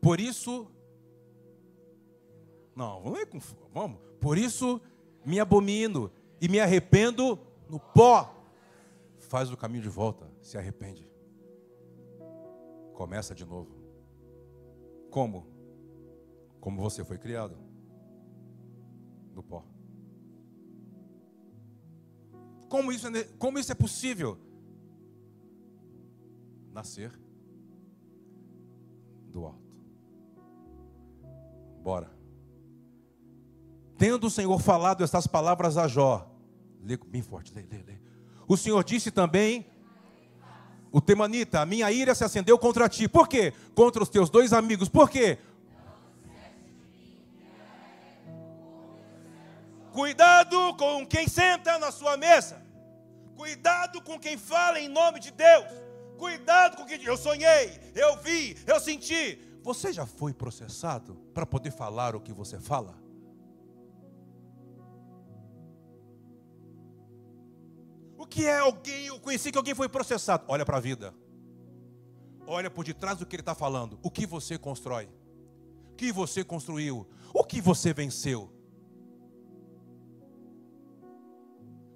[0.00, 0.70] Por isso.
[2.76, 3.40] Não, vamos ler com.
[3.72, 3.98] Vamos.
[4.20, 4.80] Por isso
[5.24, 8.32] me abomino e me arrependo no pó.
[9.18, 11.10] Faz o caminho de volta, se arrepende.
[12.94, 13.74] Começa de novo.
[15.10, 15.48] Como?
[16.60, 17.65] Como você foi criado
[19.36, 19.62] do pó.
[22.70, 24.38] Como isso, é, como isso é possível?
[26.72, 27.12] Nascer
[29.28, 29.60] do alto.
[31.82, 32.10] Bora.
[33.98, 36.34] Tendo o Senhor falado estas palavras a Jó,
[36.82, 37.98] lê bem forte, lê, lê, lê.
[38.48, 39.66] O Senhor disse também,
[40.90, 43.06] o Temanita, a minha ira se acendeu contra ti.
[43.06, 43.52] Por quê?
[43.74, 44.88] Contra os teus dois amigos.
[44.88, 45.38] Por quê?
[49.96, 52.62] Cuidado com quem senta na sua mesa.
[53.34, 55.64] Cuidado com quem fala em nome de Deus.
[56.18, 59.38] Cuidado com quem Eu sonhei, eu vi, eu senti.
[59.62, 62.94] Você já foi processado para poder falar o que você fala?
[68.18, 69.06] O que é alguém?
[69.06, 70.44] Eu conheci que alguém foi processado.
[70.46, 71.14] Olha para a vida.
[72.46, 73.98] Olha por detrás do que ele está falando.
[74.02, 75.08] O que você constrói?
[75.90, 77.08] O que você construiu?
[77.32, 78.55] O que você venceu?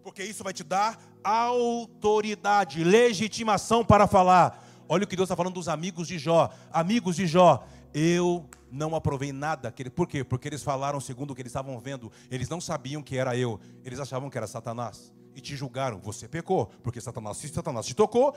[0.03, 4.67] Porque isso vai te dar autoridade, legitimação para falar.
[4.89, 6.51] Olha o que Deus está falando dos amigos de Jó.
[6.73, 9.73] Amigos de Jó, eu não aprovei nada.
[9.95, 10.25] Por quê?
[10.25, 12.11] Porque eles falaram segundo o que eles estavam vendo.
[12.31, 13.61] Eles não sabiam que era eu.
[13.85, 15.13] Eles achavam que era Satanás.
[15.35, 16.01] E te julgaram.
[16.01, 16.67] Você pecou.
[16.83, 18.37] Porque Satanás, se Satanás te tocou,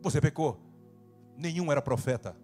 [0.00, 0.60] você pecou.
[1.36, 2.36] Nenhum era profeta.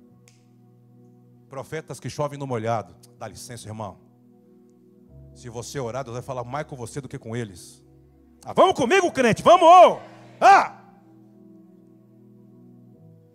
[1.48, 2.96] Profetas que chovem no molhado.
[3.18, 4.05] Dá licença, irmão.
[5.36, 7.84] Se você orar, Deus vai falar mais com você do que com eles.
[8.42, 10.00] Ah, vamos comigo, crente, vamos!
[10.40, 10.82] Ah!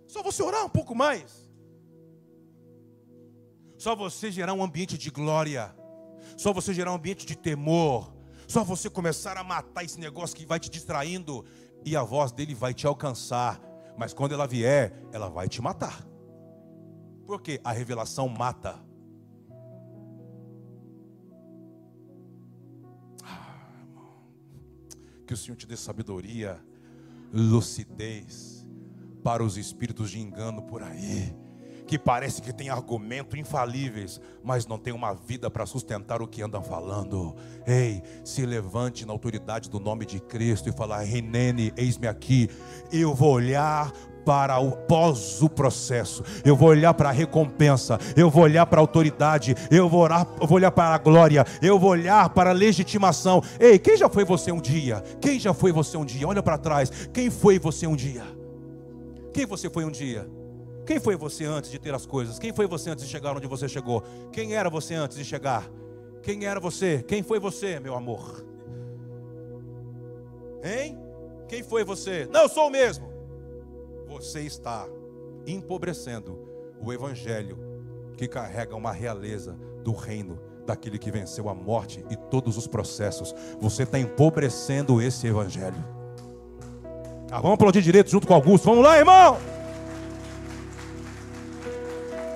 [0.07, 1.47] Só você orar um pouco mais.
[3.77, 5.75] Só você gerar um ambiente de glória.
[6.35, 8.11] Só você gerar um ambiente de temor.
[8.47, 11.45] Só você começar a matar esse negócio que vai te distraindo.
[11.85, 13.61] E a voz dele vai te alcançar.
[13.95, 16.03] Mas quando ela vier, ela vai te matar.
[17.27, 18.90] Porque a revelação mata.
[25.31, 26.59] Que o Senhor te dê sabedoria,
[27.31, 28.67] lucidez
[29.23, 31.33] para os espíritos de engano por aí
[31.91, 36.41] que parece que tem argumentos infalíveis, mas não tem uma vida para sustentar o que
[36.41, 37.35] andam falando.
[37.67, 42.49] Ei, se levante na autoridade do nome de Cristo e falar: Renene, eis-me aqui.
[42.93, 43.91] Eu vou olhar
[44.25, 48.79] para o pós o processo, eu vou olhar para a recompensa, eu vou olhar para
[48.79, 52.51] a autoridade, eu vou, orar, eu vou olhar para a glória, eu vou olhar para
[52.51, 53.41] a legitimação.
[53.59, 55.03] Ei, quem já foi você um dia?
[55.19, 56.27] Quem já foi você um dia?
[56.27, 56.89] Olha para trás.
[57.13, 58.23] Quem foi você um dia?
[59.33, 60.27] Quem você foi um dia?
[60.85, 62.37] Quem foi você antes de ter as coisas?
[62.39, 64.03] Quem foi você antes de chegar onde você chegou?
[64.31, 65.69] Quem era você antes de chegar?
[66.21, 67.03] Quem era você?
[67.07, 68.45] Quem foi você, meu amor?
[70.63, 70.99] Hein?
[71.47, 72.27] Quem foi você?
[72.31, 73.10] Não, eu sou o mesmo
[74.11, 74.85] você está
[75.47, 76.37] empobrecendo
[76.81, 77.57] o evangelho
[78.17, 83.33] que carrega uma realeza do reino daquele que venceu a morte e todos os processos.
[83.61, 85.81] Você está empobrecendo esse evangelho.
[87.31, 88.65] Ah, vamos aplaudir direito junto com Augusto.
[88.65, 89.37] Vamos lá, irmão!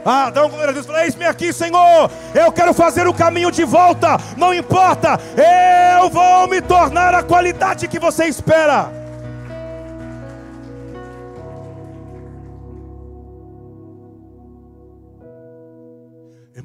[0.05, 0.85] Ah, dá um glória a Deus.
[0.85, 2.09] Fala, eis-me aqui, Senhor.
[2.33, 4.17] Eu quero fazer o caminho de volta.
[4.38, 5.19] Não importa.
[5.99, 9.05] Eu vou me tornar a qualidade que você espera.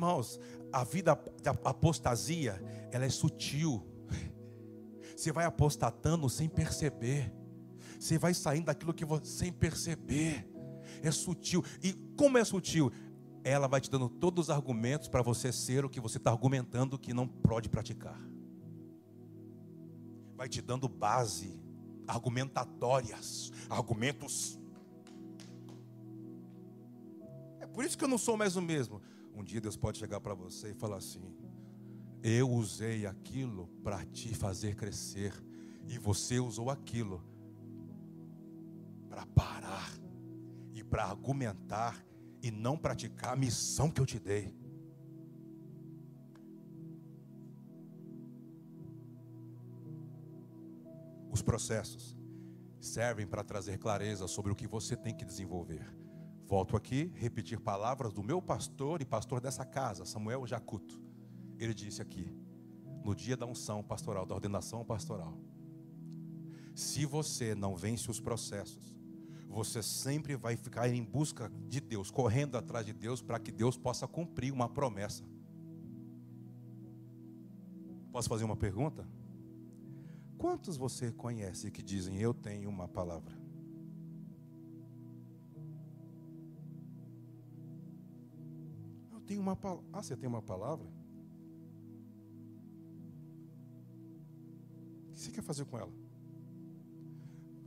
[0.00, 0.40] Irmãos,
[0.72, 2.58] a vida da apostasia,
[2.90, 3.86] ela é sutil.
[5.14, 7.30] Você vai apostatando sem perceber.
[7.98, 10.50] Você vai saindo daquilo que você sem perceber.
[11.02, 11.62] É sutil.
[11.82, 12.90] E como é sutil?
[13.44, 16.98] Ela vai te dando todos os argumentos para você ser o que você está argumentando
[16.98, 18.18] que não pode praticar.
[20.34, 21.60] Vai te dando base,
[22.08, 24.58] argumentatórias, argumentos.
[27.58, 29.02] É por isso que eu não sou mais o mesmo.
[29.40, 31.34] Um dia Deus pode chegar para você e falar assim:
[32.22, 35.32] Eu usei aquilo para te fazer crescer,
[35.88, 37.24] e você usou aquilo
[39.08, 39.98] para parar
[40.74, 42.04] e para argumentar
[42.42, 44.54] e não praticar a missão que eu te dei.
[51.30, 52.14] Os processos
[52.78, 55.99] servem para trazer clareza sobre o que você tem que desenvolver.
[56.50, 61.00] Volto aqui, repetir palavras do meu pastor e pastor dessa casa, Samuel Jacuto.
[61.60, 62.28] Ele disse aqui,
[63.04, 65.38] no dia da unção pastoral, da ordenação pastoral:
[66.74, 68.98] se você não vence os processos,
[69.48, 73.78] você sempre vai ficar em busca de Deus, correndo atrás de Deus, para que Deus
[73.78, 75.22] possa cumprir uma promessa.
[78.10, 79.08] Posso fazer uma pergunta?
[80.36, 83.39] Quantos você conhece que dizem eu tenho uma palavra?
[89.30, 89.84] Tenho uma palavra.
[89.92, 90.84] Ah, você tem uma palavra?
[95.08, 95.92] O que você quer fazer com ela?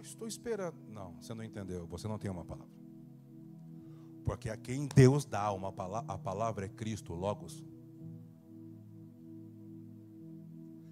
[0.01, 0.75] estou esperando.
[0.89, 1.87] Não, você não entendeu.
[1.87, 2.73] Você não tem uma palavra.
[4.25, 7.63] Porque a quem Deus dá uma palavra, a palavra é Cristo, Logos.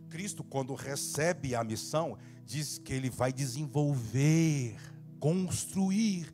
[0.08, 4.78] Cristo, quando recebe a missão, diz que ele vai desenvolver,
[5.20, 6.34] construir.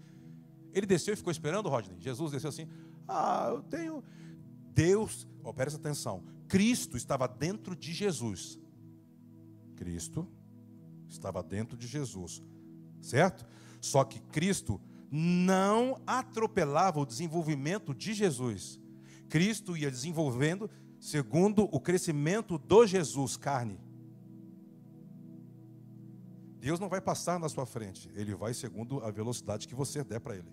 [0.72, 2.00] Ele desceu e ficou esperando, Rodney.
[2.00, 2.68] Jesus desceu assim:
[3.08, 4.04] Ah, eu tenho,
[4.78, 8.60] Deus, oh, presta atenção, Cristo estava dentro de Jesus.
[9.76, 10.28] Cristo
[11.10, 12.44] estava dentro de Jesus,
[13.02, 13.44] certo?
[13.82, 18.80] Só que Cristo não atropelava o desenvolvimento de Jesus.
[19.28, 23.80] Cristo ia desenvolvendo segundo o crescimento do Jesus, carne.
[26.60, 30.20] Deus não vai passar na sua frente, ele vai segundo a velocidade que você der
[30.20, 30.52] para ele.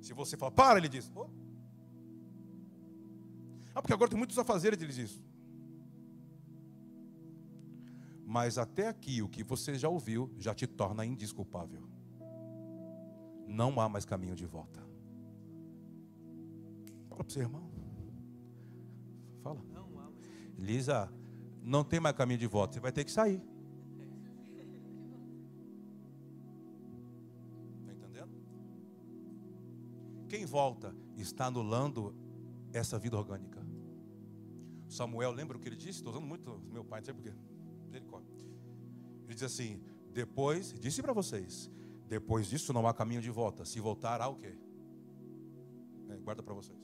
[0.00, 1.28] Se você falar, para, ele diz, oh,
[3.74, 5.22] ah, porque agora tem muitos afazeres, ele diz isso.
[8.24, 11.82] Mas até aqui, o que você já ouviu, já te torna indisculpável.
[13.46, 14.80] Não há mais caminho de volta.
[17.08, 17.70] Fala para você, irmão.
[19.42, 19.60] Fala.
[20.58, 21.12] Lisa,
[21.62, 22.74] não tem mais caminho de volta.
[22.74, 23.42] Você vai ter que sair.
[27.80, 28.30] Está entendendo?
[30.28, 32.14] Quem volta está anulando
[32.72, 33.61] essa vida orgânica.
[34.92, 36.00] Samuel, lembra o que ele disse?
[36.00, 37.32] Estou usando muito meu pai, não sei porquê.
[39.24, 39.82] Ele diz assim:
[40.12, 41.70] depois, disse para vocês,
[42.06, 43.64] depois disso não há caminho de volta.
[43.64, 44.54] Se voltar, há o quê?
[46.10, 46.78] É, guarda para vocês.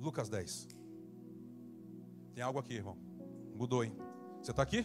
[0.00, 0.66] Lucas 10.
[2.34, 2.98] Tem algo aqui, irmão.
[3.54, 3.94] Mudou, hein?
[4.42, 4.84] Você está aqui?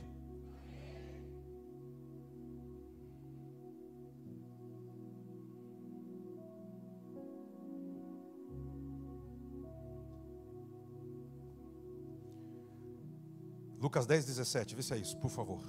[13.98, 15.60] Lucas 10, 17, vê se é isso, por favor.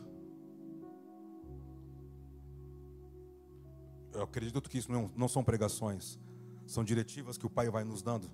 [4.13, 6.19] Eu acredito que isso não, não são pregações,
[6.67, 8.31] são diretivas que o Pai vai nos dando.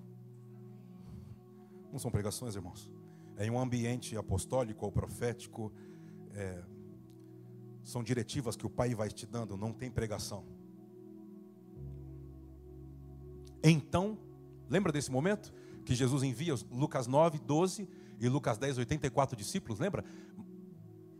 [1.93, 2.91] Não são pregações, irmãos.
[3.37, 5.71] É em um ambiente apostólico ou profético.
[6.33, 6.61] É,
[7.81, 10.43] são diretivas que o Pai vai te dando, não tem pregação.
[13.63, 14.17] Então,
[14.69, 15.53] lembra desse momento?
[15.85, 17.87] Que Jesus envia Lucas 9, 12
[18.19, 20.03] e Lucas 10, 84 discípulos, lembra?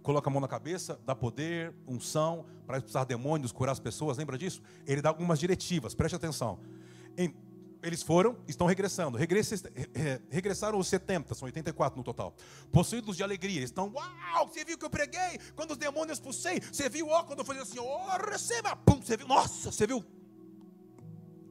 [0.02, 4.38] Coloca a mão na cabeça, dá poder, unção, para expulsar demônios, curar as pessoas, lembra
[4.38, 4.62] disso?
[4.86, 6.60] Ele dá algumas diretivas, preste atenção.
[7.82, 9.18] Eles foram, estão regressando.
[10.30, 12.36] regressaram os 70, são 84 no total.
[12.72, 13.58] Possuídos de alegria.
[13.58, 15.40] Eles estão, uau, você viu que eu preguei?
[15.56, 19.18] Quando os demônios expulsei, você viu, ó, quando eu falei assim, ó, receba, pum, você
[19.18, 20.04] viu, nossa, você viu?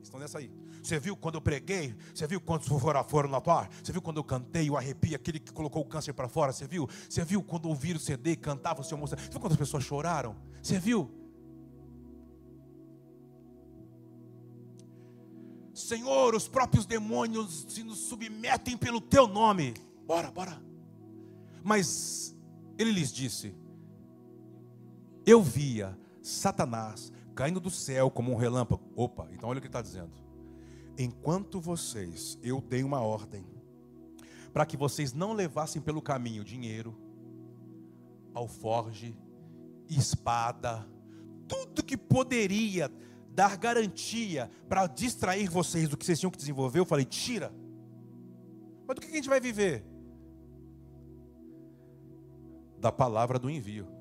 [0.03, 0.51] Estão nessa aí.
[0.85, 1.97] Você viu quando eu preguei?
[2.15, 3.67] Você viu quantos foram, na tua?
[3.83, 6.53] Você viu quando eu cantei o arrepio, aquele que colocou o câncer para fora?
[6.53, 6.87] Você viu?
[7.09, 9.17] Você viu quando ouviram o CD cantava o seu moço?
[9.17, 10.37] Você viu quantas pessoas choraram?
[10.63, 11.11] Você viu?
[15.73, 19.73] Senhor, os próprios demônios se nos submetem pelo teu nome.
[20.07, 20.63] Bora, bora.
[21.63, 22.37] Mas
[22.77, 23.55] ele lhes disse:
[25.25, 28.85] Eu via Satanás caindo do céu como um relâmpago.
[28.95, 30.24] Opa, então olha o que ele está dizendo
[30.99, 33.45] enquanto vocês, eu dei uma ordem,
[34.53, 36.97] para que vocês não levassem pelo caminho dinheiro,
[38.33, 39.17] alforge,
[39.89, 40.87] espada,
[41.49, 42.91] tudo que poderia
[43.31, 47.53] dar garantia para distrair vocês do que vocês tinham que desenvolver, eu falei: tira.
[48.87, 49.85] Mas do que a gente vai viver?
[52.79, 53.94] Da palavra do envio.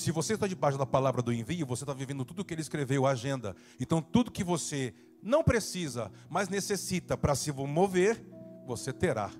[0.00, 2.62] Se você está debaixo da palavra do envio, você está vivendo tudo o que ele
[2.62, 3.54] escreveu, a agenda.
[3.78, 8.18] Então, tudo que você não precisa, mas necessita para se mover,
[8.66, 9.30] você terá.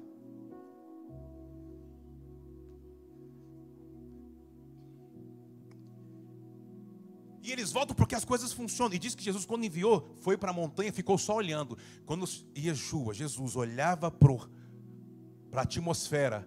[7.43, 8.95] E eles voltam porque as coisas funcionam.
[8.95, 11.79] E diz que Jesus, quando enviou, foi para a montanha, ficou só olhando.
[12.05, 14.37] Quando Yeshua, Jesus, olhava para
[15.55, 16.47] a atmosfera,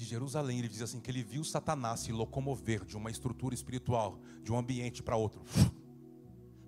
[0.00, 4.18] de Jerusalém, ele diz assim: que ele viu Satanás se locomover de uma estrutura espiritual,
[4.42, 5.42] de um ambiente para outro.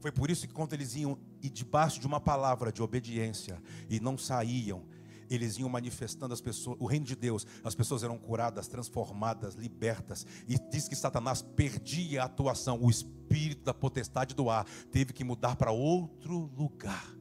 [0.00, 4.00] Foi por isso que quando eles iam e debaixo de uma palavra de obediência e
[4.00, 4.84] não saíam,
[5.30, 10.26] eles iam manifestando as pessoas, o reino de Deus, as pessoas eram curadas, transformadas, libertas.
[10.46, 15.24] E diz que Satanás perdia a atuação, o espírito da potestade do ar teve que
[15.24, 17.16] mudar para outro lugar.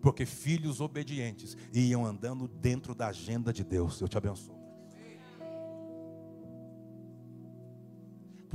[0.00, 4.00] Porque filhos obedientes iam andando dentro da agenda de Deus.
[4.00, 4.55] Eu te abençoo.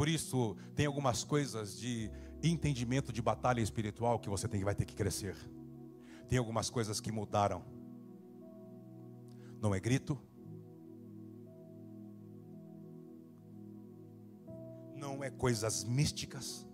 [0.02, 2.10] Por isso, tem algumas coisas de
[2.41, 5.36] entendimento de batalha espiritual que você tem, vai ter que crescer.
[6.28, 7.64] Tem algumas coisas que mudaram.
[9.62, 10.20] Não é grito.
[14.95, 16.66] Não é coisas místicas.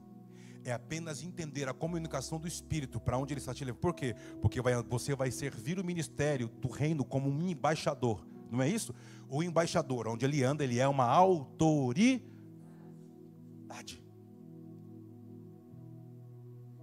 [0.64, 3.82] É apenas entender a comunicação do Espírito para onde ele está te levando.
[3.82, 4.16] Por quê?
[4.42, 8.26] Porque vai, você vai servir o ministério do reino como um embaixador.
[8.50, 8.96] Não é isso?
[9.28, 12.37] O embaixador, onde ele anda, ele é uma autoridade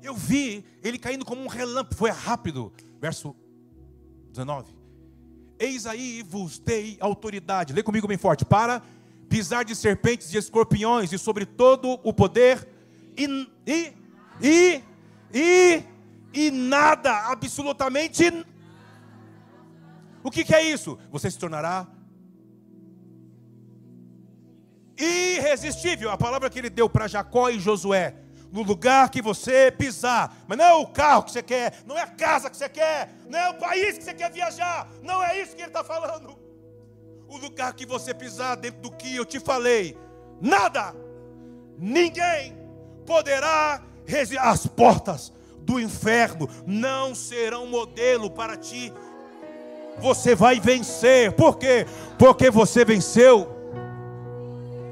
[0.03, 2.73] Eu vi ele caindo como um relâmpago, foi rápido.
[3.01, 3.35] Verso
[4.31, 4.75] 19.
[5.59, 8.83] Eis aí vos dei autoridade, lê comigo bem forte, para
[9.29, 12.69] pisar de serpentes e escorpiões e sobre todo o poder
[13.17, 13.93] e e
[14.43, 14.83] e
[15.33, 15.83] e,
[16.33, 18.25] e nada, absolutamente
[20.25, 20.99] o que, que é isso?
[21.11, 21.87] Você se tornará
[24.97, 28.15] irresistível, a palavra que ele deu para Jacó e Josué.
[28.53, 32.03] No lugar que você pisar, mas não é o carro que você quer, não é
[32.03, 35.41] a casa que você quer, não é o país que você quer viajar, não é
[35.41, 36.39] isso que ele está falando.
[37.27, 39.99] O lugar que você pisar dentro do que eu te falei,
[40.41, 40.95] nada,
[41.77, 42.57] ninguém
[43.05, 44.39] poderá resistir.
[44.39, 48.93] As portas do inferno não serão modelo para ti.
[49.99, 51.87] Você vai vencer, por quê?
[52.19, 53.54] Porque você venceu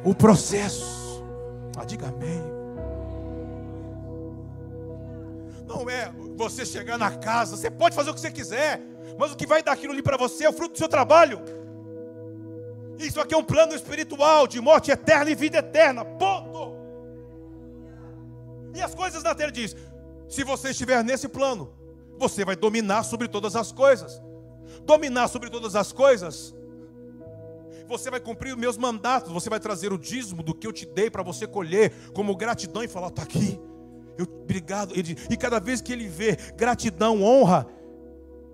[0.04, 1.22] o processo.
[1.76, 2.42] Ah, diga amém.
[5.66, 8.80] Não é você chegar na casa, você pode fazer o que você quiser,
[9.18, 11.40] mas o que vai dar aquilo ali para você é o fruto do seu trabalho.
[12.98, 16.04] Isso aqui é um plano espiritual de morte eterna e vida eterna.
[16.04, 16.76] Ponto.
[18.74, 19.74] E as coisas da terra diz:
[20.28, 21.72] se você estiver nesse plano,
[22.18, 24.20] você vai dominar sobre todas as coisas.
[24.84, 26.54] Dominar sobre todas as coisas
[27.86, 30.86] você vai cumprir os meus mandatos, você vai trazer o dízimo do que eu te
[30.86, 33.60] dei para você colher, como gratidão e falar: está aqui,
[34.16, 34.96] eu, obrigado.
[34.96, 37.66] Ele, e cada vez que ele vê gratidão, honra,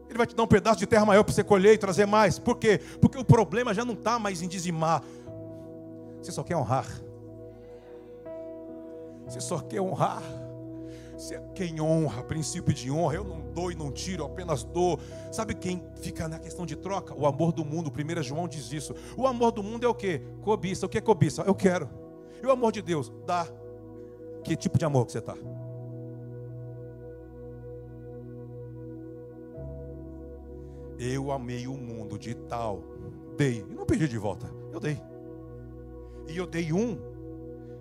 [0.09, 2.39] Ele vai te dar um pedaço de terra maior para você colher e trazer mais.
[2.39, 2.81] Por quê?
[3.01, 5.03] Porque o problema já não está mais em dizimar.
[6.23, 6.87] Você só quer honrar.
[9.27, 10.23] Você só quer honrar.
[11.33, 13.17] É quem honra, princípio de honra.
[13.17, 15.01] Eu não dou e não tiro, eu apenas dou.
[15.33, 17.13] Sabe quem fica na questão de troca?
[17.13, 17.91] O amor do mundo.
[17.91, 18.95] 1 João diz isso.
[19.17, 20.21] O amor do mundo é o que?
[20.43, 20.87] Cobiça.
[20.87, 21.43] O que é cobiça?
[21.43, 21.91] Eu quero.
[22.41, 23.13] E o amor de Deus?
[23.27, 23.49] Dá.
[24.45, 25.35] Que tipo de amor que você está?
[31.01, 32.83] Eu amei o mundo de tal.
[33.37, 33.65] Dei.
[33.69, 34.49] E não pedi de volta.
[34.73, 35.01] Eu dei.
[36.29, 36.97] E eu dei um.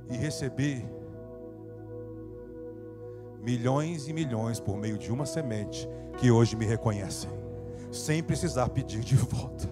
[0.10, 0.97] E recebi
[3.48, 5.88] milhões e milhões por meio de uma semente
[6.18, 7.30] que hoje me reconhecem.
[7.90, 9.70] Sem precisar pedir de volta.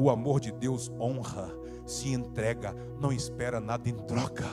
[0.00, 1.52] O amor de Deus honra,
[1.84, 4.46] se entrega, não espera nada em troca.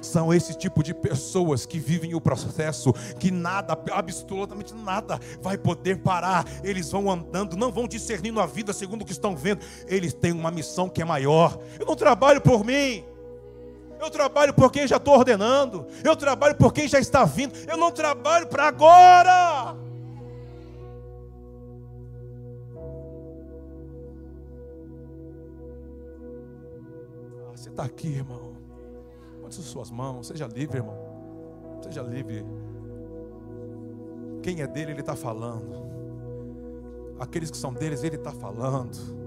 [0.00, 5.98] São esse tipo de pessoas que vivem o processo, que nada, absolutamente nada, vai poder
[5.98, 6.44] parar.
[6.62, 9.60] Eles vão andando, não vão discernindo a vida segundo o que estão vendo.
[9.88, 11.58] Eles têm uma missão que é maior.
[11.80, 13.04] Eu não trabalho por mim.
[14.02, 15.86] Eu trabalho por quem já estou ordenando.
[16.02, 17.54] Eu trabalho por quem já está vindo.
[17.70, 19.30] Eu não trabalho para agora.
[19.32, 19.76] Ah,
[27.54, 28.56] você está aqui, irmão.
[29.36, 30.98] Levante suas mãos, seja livre, irmão.
[31.82, 32.44] Seja livre.
[34.42, 35.80] Quem é dele, ele está falando.
[37.20, 39.21] Aqueles que são deles, ele está falando.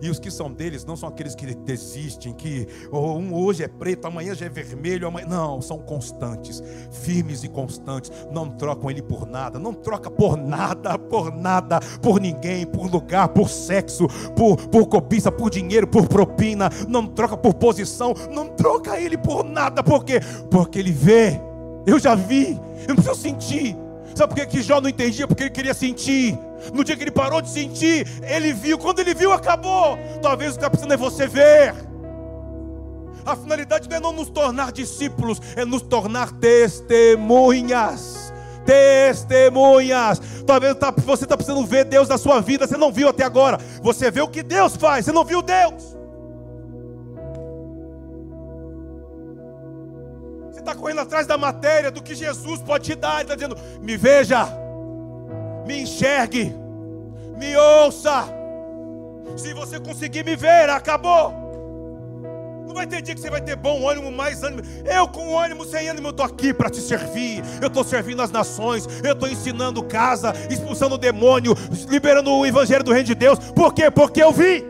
[0.00, 3.68] E os que são deles não são aqueles que desistem, que oh, um hoje é
[3.68, 5.26] preto, amanhã já é vermelho, amanhã...
[5.26, 8.10] não, são constantes, firmes e constantes.
[8.30, 13.28] Não trocam ele por nada, não troca por nada, por nada, por ninguém, por lugar,
[13.28, 16.70] por sexo, por, por cobiça, por dinheiro, por propina.
[16.88, 20.20] Não troca por posição, não troca ele por nada, por quê?
[20.50, 21.40] Porque ele vê.
[21.86, 23.87] Eu já vi, eu não preciso sentir.
[24.14, 25.26] Sabe por que Jó não entendia?
[25.26, 26.38] Porque ele queria sentir.
[26.72, 28.78] No dia que ele parou de sentir, ele viu.
[28.78, 29.98] Quando ele viu, acabou.
[30.20, 31.74] Talvez o que está precisando é você ver.
[33.24, 38.32] A finalidade não é não nos tornar discípulos, é nos tornar testemunhas.
[38.64, 40.20] Testemunhas.
[40.46, 43.58] Talvez tá, você está precisando ver Deus na sua vida, você não viu até agora.
[43.82, 45.97] Você vê o que Deus faz, você não viu Deus.
[50.68, 53.14] Está correndo atrás da matéria, do que Jesus pode te dar.
[53.14, 54.46] Ele está dizendo: me veja
[55.68, 56.54] me enxergue,
[57.36, 57.54] me
[57.84, 58.24] ouça.
[59.36, 61.46] Se você conseguir me ver, acabou.
[62.66, 64.62] Não vai ter dia que você vai ter bom ânimo, mais ânimo.
[64.86, 67.42] Eu com ânimo, sem ânimo, eu estou aqui para te servir.
[67.60, 68.86] Eu estou servindo as nações.
[69.04, 71.54] Eu estou ensinando casa, expulsando o demônio,
[71.88, 73.38] liberando o evangelho do reino de Deus.
[73.38, 73.90] Por quê?
[73.90, 74.64] Porque eu vi.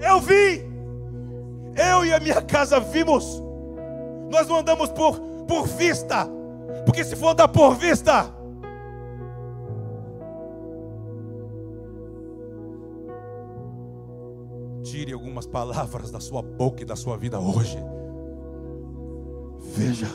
[0.00, 0.75] Eu vi.
[1.76, 3.42] Eu e a minha casa vimos.
[4.30, 6.28] Nós não andamos por, por vista.
[6.84, 8.32] Porque se for dar por vista,
[14.82, 17.78] tire algumas palavras da sua boca e da sua vida hoje.
[19.74, 20.08] Veja,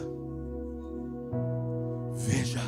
[2.14, 2.62] veja,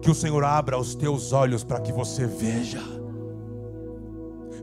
[0.00, 3.01] que o Senhor abra os teus olhos para que você veja.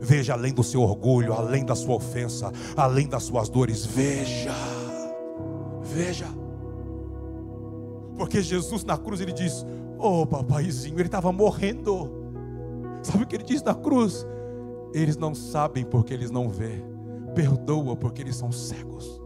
[0.00, 3.84] Veja além do seu orgulho, além da sua ofensa, além das suas dores.
[3.84, 4.54] Veja,
[5.82, 6.26] veja.
[8.16, 9.64] Porque Jesus na cruz ele diz:
[9.98, 12.10] "Oh, papaizinho, ele estava morrendo".
[13.02, 14.26] Sabe o que ele diz na cruz?
[14.92, 16.82] Eles não sabem porque eles não vê.
[17.34, 19.20] Perdoa porque eles são cegos.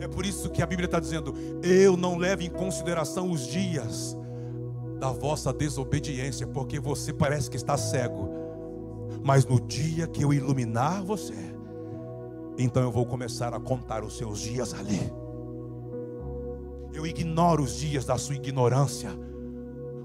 [0.00, 1.32] É por isso que a Bíblia está dizendo:
[1.62, 4.16] Eu não levo em consideração os dias
[5.02, 8.30] da vossa desobediência, porque você parece que está cego.
[9.20, 11.34] Mas no dia que eu iluminar você,
[12.56, 15.12] então eu vou começar a contar os seus dias ali.
[16.94, 19.10] Eu ignoro os dias da sua ignorância.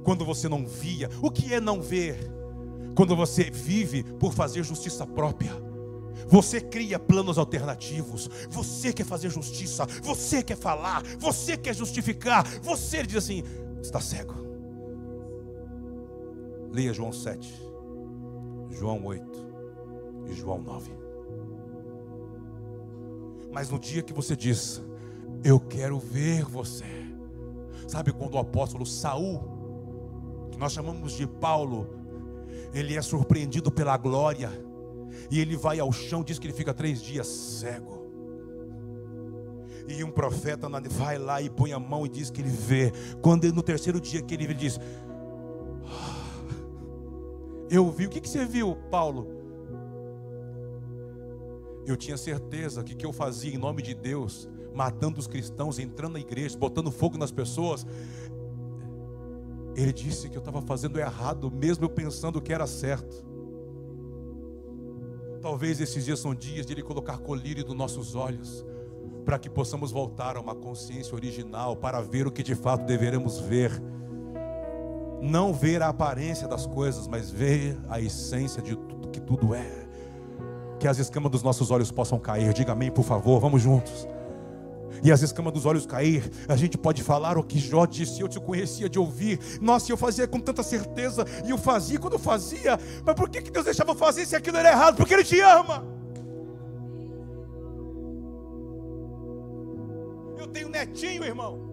[0.03, 2.17] Quando você não via, o que é não ver?
[2.95, 5.51] Quando você vive por fazer justiça própria.
[6.27, 8.27] Você cria planos alternativos.
[8.49, 9.85] Você quer fazer justiça.
[10.01, 11.03] Você quer falar.
[11.19, 12.43] Você quer justificar.
[12.63, 13.43] Você diz assim:
[13.79, 14.46] está cego.
[16.77, 17.59] Leia João 7,
[18.69, 19.25] João 8
[20.27, 20.91] e João 9.
[23.51, 24.79] Mas no dia que você diz,
[25.43, 26.85] eu quero ver você.
[27.87, 29.41] Sabe quando o apóstolo Saul,
[30.51, 31.87] que nós chamamos de Paulo,
[32.71, 34.51] ele é surpreendido pela glória,
[35.31, 37.97] e ele vai ao chão, diz que ele fica três dias cego.
[39.87, 42.91] E um profeta vai lá e põe a mão e diz que ele vê.
[43.21, 44.79] Quando no terceiro dia que ele vê, ele diz:
[47.69, 48.05] Eu vi.
[48.05, 49.27] O que, que você viu, Paulo?
[51.85, 55.79] Eu tinha certeza que o que eu fazia em nome de Deus matando os cristãos,
[55.79, 57.85] entrando na igreja, botando fogo nas pessoas.
[59.75, 63.25] Ele disse que eu estava fazendo errado, mesmo eu pensando que era certo.
[65.41, 68.63] Talvez esses dias são dias de Ele colocar colírio nos nossos olhos,
[69.25, 73.39] para que possamos voltar a uma consciência original, para ver o que de fato deveremos
[73.39, 73.71] ver.
[75.21, 79.87] Não ver a aparência das coisas, mas ver a essência de tudo que tudo é.
[80.79, 82.53] Que as escamas dos nossos olhos possam cair.
[82.53, 84.07] Diga amém, por favor, vamos juntos
[85.03, 88.27] e as escamas dos olhos cair, a gente pode falar o que Jó disse, eu
[88.27, 92.19] te conhecia de ouvir, nossa, eu fazia com tanta certeza, e eu fazia quando eu
[92.19, 94.97] fazia, mas por que, que Deus deixava fazer se aquilo era errado?
[94.97, 95.85] Porque Ele te ama.
[100.37, 101.66] Eu tenho netinho, irmão.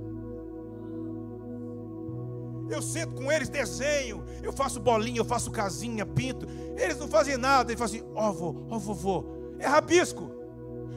[2.68, 6.46] Eu sento com eles, desenho, eu faço bolinha, eu faço casinha, pinto.
[6.76, 9.24] Eles não fazem nada, eles falam assim: ó, oh, vô, ó, vovô,
[9.58, 10.30] é rabisco.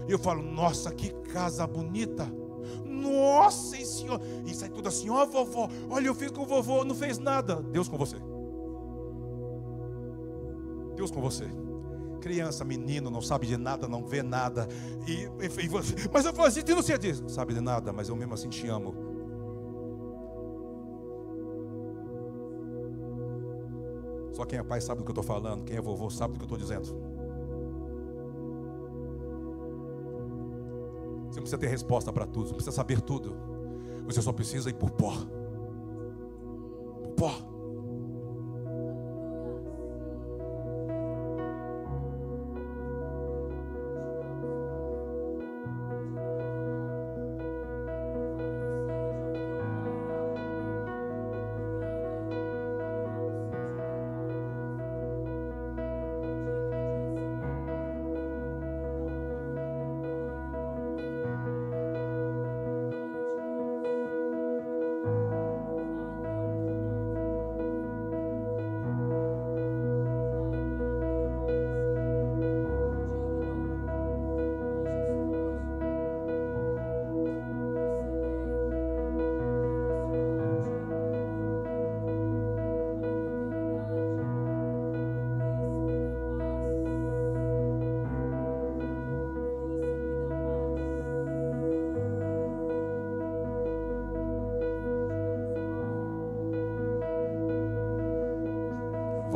[0.07, 2.25] E eu falo, nossa, que casa bonita.
[2.85, 4.19] Nossa, senhor.
[4.45, 7.17] E sai tudo assim, ó oh, vovó, olha, eu fiz com o vovô, não fez
[7.17, 7.61] nada.
[7.61, 8.17] Deus com você.
[10.95, 11.45] Deus com você.
[12.21, 14.67] Criança, menino, não sabe de nada, não vê nada.
[15.05, 17.27] E, e mas eu falo assim, não sei disso.
[17.29, 19.16] Sabe de nada, mas eu mesmo assim te amo.
[24.37, 26.37] Só quem é pai sabe do que eu estou falando, quem é vovô sabe do
[26.37, 26.85] que eu estou dizendo.
[31.25, 33.35] Você não precisa ter resposta para tudo, não precisa saber tudo.
[34.05, 35.11] Você só precisa ir por pó.
[37.01, 37.56] Por pó.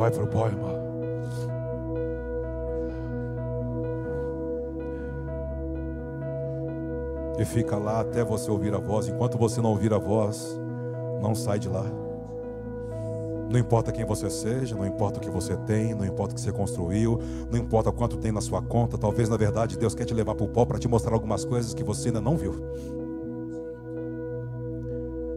[0.02, 0.68] Vai para o poema.
[7.38, 9.06] E fica lá até você ouvir a voz.
[9.06, 10.58] Enquanto você não ouvir a voz,
[11.22, 11.84] não sai de lá.
[13.48, 16.40] Não importa quem você seja, não importa o que você tem, não importa o que
[16.40, 18.98] você construiu, não importa quanto tem na sua conta.
[18.98, 21.74] Talvez na verdade Deus quer te levar para o pó para te mostrar algumas coisas
[21.74, 22.56] que você ainda não viu.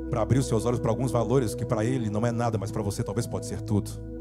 [0.10, 2.72] Para abrir os seus olhos para alguns valores que para Ele não é nada, mas
[2.72, 4.15] para você talvez pode ser tudo.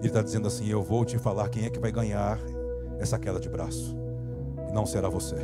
[0.00, 2.38] Ele está dizendo assim: Eu vou te falar quem é que vai ganhar
[2.98, 3.94] essa queda de braço.
[4.68, 5.36] E não será você.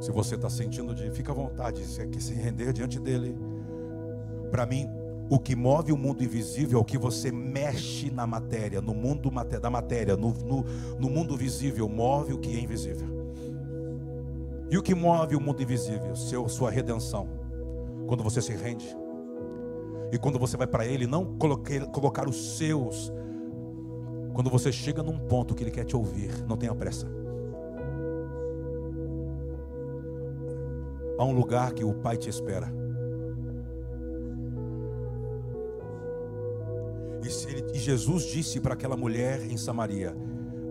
[0.00, 3.34] Se você está sentindo de, fica à vontade, se, se render diante dele.
[4.50, 4.86] Para mim,
[5.28, 9.30] o que move o mundo invisível é o que você mexe na matéria, no mundo
[9.60, 10.64] da matéria, no, no,
[10.98, 13.08] no mundo visível, move o que é invisível.
[14.70, 16.14] E o que move o mundo invisível?
[16.14, 17.28] Seu, sua redenção.
[18.06, 18.86] Quando você se rende.
[20.12, 23.12] E quando você vai para Ele, não colocar, colocar os seus.
[24.34, 27.06] Quando você chega num ponto que Ele quer te ouvir, não tenha pressa.
[31.18, 32.83] Há um lugar que o Pai te espera.
[37.84, 40.16] Jesus disse para aquela mulher em Samaria: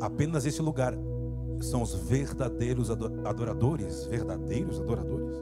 [0.01, 0.97] apenas esse lugar
[1.61, 4.05] são os verdadeiros adoradores.
[4.05, 5.38] Verdadeiros adoradores.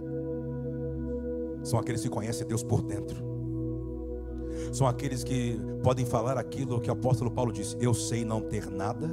[1.63, 3.23] São aqueles que conhecem Deus por dentro.
[4.73, 8.69] São aqueles que podem falar aquilo que o apóstolo Paulo disse: Eu sei não ter
[8.69, 9.09] nada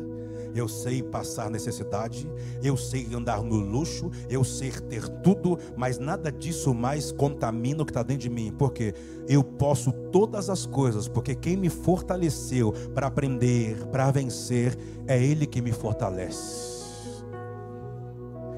[0.58, 2.30] eu sei passar necessidade,
[2.62, 7.86] eu sei andar no luxo, eu sei ter tudo, mas nada disso mais contamina o
[7.86, 8.94] que está dentro de mim, porque
[9.28, 15.46] eu posso todas as coisas, porque quem me fortaleceu para aprender, para vencer, é Ele
[15.46, 16.78] que me fortalece.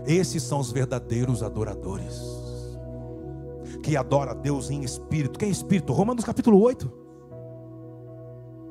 [0.07, 2.21] Esses são os verdadeiros adoradores,
[3.83, 5.39] que adora a Deus em espírito.
[5.39, 5.93] Quem é espírito?
[5.93, 6.91] Romanos capítulo 8.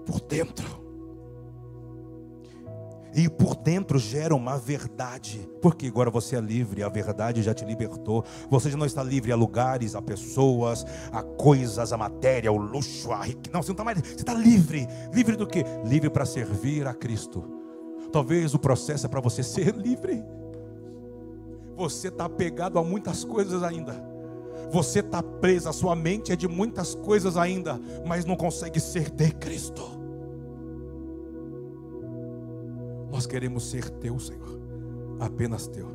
[0.05, 0.78] Por dentro
[3.14, 7.66] e por dentro gera uma verdade, porque agora você é livre, a verdade já te
[7.66, 8.24] libertou.
[8.49, 13.12] Você já não está livre a lugares, a pessoas, a coisas, a matéria, o luxo,
[13.12, 13.51] a riqueza.
[13.53, 13.97] Não, você não está mais.
[13.99, 14.88] Você está livre.
[15.14, 15.64] Livre do que?
[15.86, 17.43] Livre para servir a Cristo.
[18.12, 20.24] Talvez o processo é para você ser livre.
[21.76, 24.10] Você está apegado a muitas coisas ainda.
[24.72, 29.10] Você está preso, a sua mente é de muitas coisas ainda, mas não consegue ser
[29.10, 29.99] de Cristo.
[33.12, 34.60] Nós queremos ser teu, Senhor,
[35.20, 35.88] apenas teu.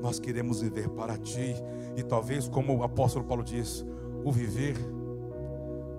[0.00, 1.54] Nós queremos viver para ti,
[1.96, 3.84] e talvez, como o apóstolo Paulo diz,
[4.24, 4.76] o viver,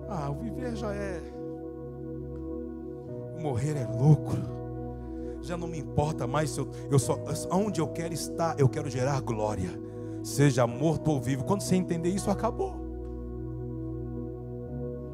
[0.08, 1.20] ah, o viver já é,
[3.36, 4.40] o morrer é lucro,
[5.42, 7.18] já não me importa mais se eu, eu só,
[7.50, 9.70] onde eu quero estar, eu quero gerar glória,
[10.22, 11.44] seja morto ou vivo.
[11.44, 12.79] Quando você entender isso, acabou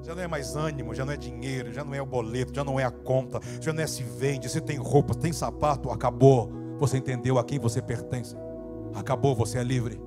[0.07, 2.63] já não é mais ânimo, já não é dinheiro, já não é o boleto, já
[2.63, 6.49] não é a conta, já não é se vende, se tem roupa, tem sapato, acabou.
[6.79, 8.37] Você entendeu a quem você pertence?
[8.95, 10.01] Acabou, você é livre.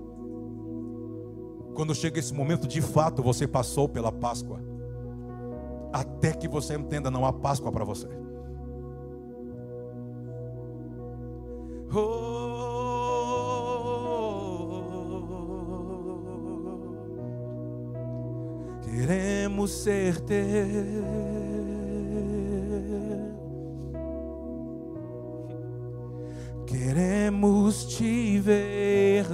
[1.75, 4.61] Quando chega esse momento, de fato, você passou pela Páscoa.
[5.91, 8.07] Até que você entenda, não há Páscoa para você.
[11.93, 12.58] Oh.
[18.99, 20.35] Queremos ser teu.
[26.67, 29.25] Queremos te ver.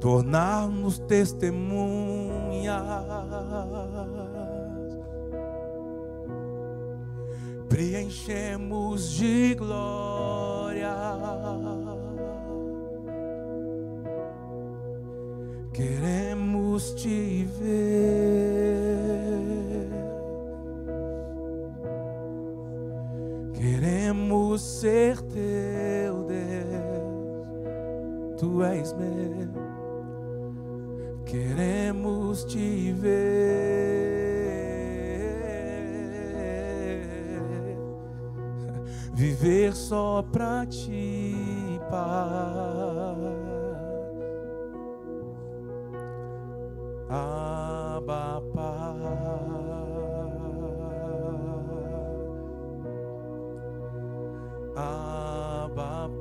[0.00, 2.82] Tornar-nos testemunhas.
[7.68, 10.51] Preenchemos de glória
[15.72, 18.82] Queremos te ver.
[23.54, 26.42] Queremos ser teu Deus.
[28.38, 29.48] Tu és meu.
[31.24, 34.22] Queremos te ver.
[39.14, 43.21] Viver só pra ti, Pai.
[47.14, 48.42] Abba,
[54.74, 56.12] Abba,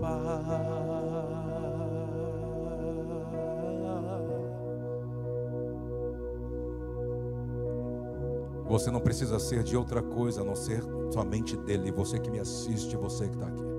[8.68, 10.84] Você não precisa ser de outra coisa a não ser
[11.14, 11.90] somente dele.
[11.92, 13.71] Você que me assiste, você que está aqui.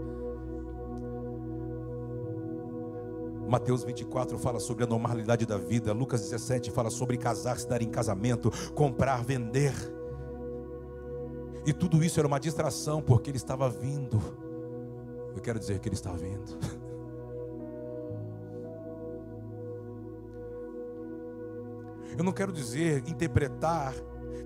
[3.52, 5.92] Mateus 24 fala sobre a normalidade da vida.
[5.92, 9.74] Lucas 17 fala sobre casar, se dar em casamento, comprar, vender.
[11.66, 14.18] E tudo isso era uma distração, porque ele estava vindo.
[15.36, 16.58] Eu quero dizer que ele está vindo.
[22.16, 23.94] Eu não quero dizer, interpretar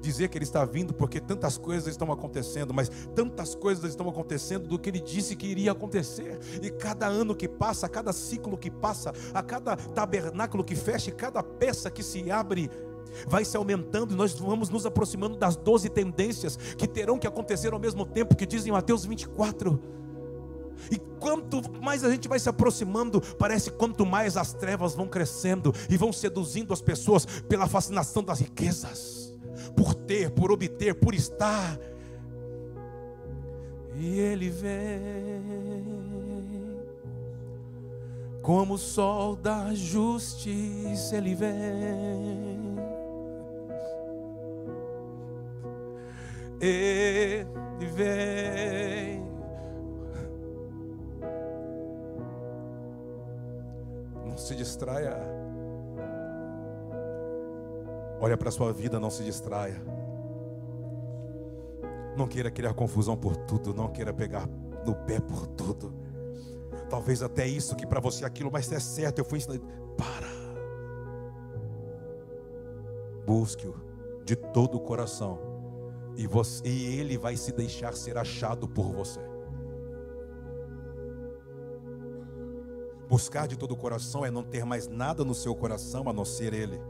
[0.01, 4.69] dizer que ele está vindo porque tantas coisas estão acontecendo, mas tantas coisas estão acontecendo
[4.69, 6.39] do que ele disse que iria acontecer.
[6.63, 11.43] E cada ano que passa, cada ciclo que passa, a cada tabernáculo que fecha, cada
[11.43, 12.71] peça que se abre,
[13.27, 17.73] vai se aumentando e nós vamos nos aproximando das 12 tendências que terão que acontecer
[17.73, 19.81] ao mesmo tempo que dizem Mateus 24.
[20.91, 25.73] E quanto mais a gente vai se aproximando, parece quanto mais as trevas vão crescendo
[25.89, 29.26] e vão seduzindo as pessoas pela fascinação das riquezas
[29.75, 31.79] por ter, por obter, por estar.
[33.95, 35.97] E ele vem
[38.47, 42.77] como o sol da justiça, ele vem.
[46.61, 49.21] Ele vem.
[54.25, 55.17] Não se distraia.
[58.21, 59.81] Olha para a sua vida, não se distraia.
[62.17, 64.49] Não queira criar confusão por tudo, não queira pegar
[64.87, 65.93] no pé por tudo.
[66.89, 69.61] Talvez até isso que para você aquilo, mas é certo, eu fui ensinado.
[69.97, 70.29] Para.
[73.27, 73.75] Busque-o
[74.25, 75.39] de todo o coração.
[76.17, 79.21] E, você, e ele vai se deixar ser achado por você.
[83.09, 86.25] Buscar de todo o coração é não ter mais nada no seu coração a não
[86.25, 86.81] ser ele.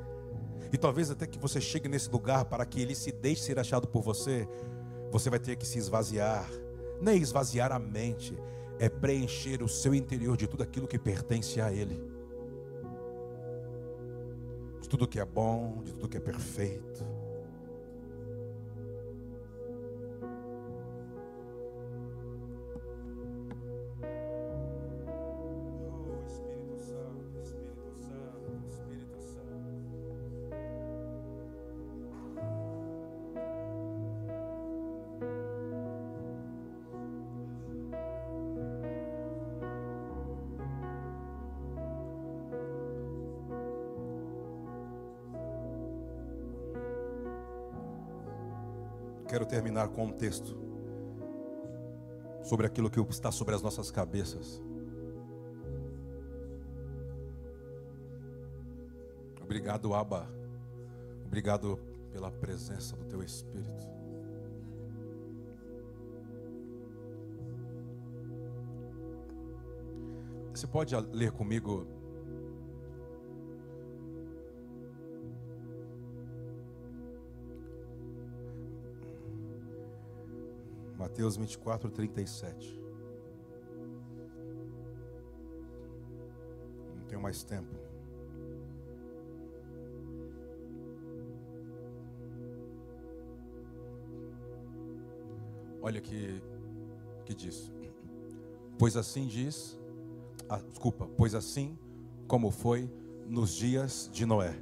[0.73, 3.87] E talvez até que você chegue nesse lugar para que ele se deixe ser achado
[3.87, 4.49] por você,
[5.11, 6.49] você vai ter que se esvaziar.
[7.01, 8.37] Nem é esvaziar a mente,
[8.79, 12.17] é preencher o seu interior de tudo aquilo que pertence a ele.
[14.87, 17.05] de tudo que é bom, de tudo que é perfeito.
[49.47, 50.57] Quero terminar com um texto
[52.43, 54.61] sobre aquilo que está sobre as nossas cabeças.
[59.41, 60.29] Obrigado, Abba.
[61.25, 61.79] Obrigado
[62.11, 63.87] pela presença do teu Espírito.
[70.53, 71.87] Você pode ler comigo
[81.07, 82.81] Mateus 24, 37.
[86.97, 87.73] Não tenho mais tempo.
[95.81, 96.43] Olha que
[97.25, 97.73] que diz.
[98.77, 99.79] Pois assim diz,
[100.49, 101.79] ah, desculpa, pois assim
[102.27, 102.91] como foi
[103.29, 104.61] nos dias de Noé,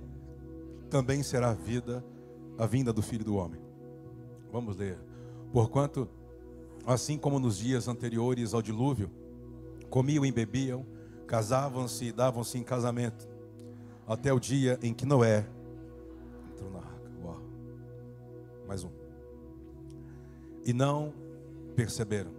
[0.91, 2.05] também será a vida,
[2.59, 3.63] a vinda do Filho do Homem.
[4.53, 4.99] Vamos ler.
[5.51, 6.07] Porquanto
[6.87, 9.11] assim como nos dias anteriores ao dilúvio,
[9.89, 10.85] comiam e bebiam,
[11.27, 13.29] casavam-se e davam-se em casamento,
[14.07, 15.47] até o dia em que Noé
[16.51, 17.11] entrou na arca.
[17.23, 17.43] Uau.
[18.67, 18.91] Mais um.
[20.65, 21.13] E não
[21.75, 22.33] perceberam,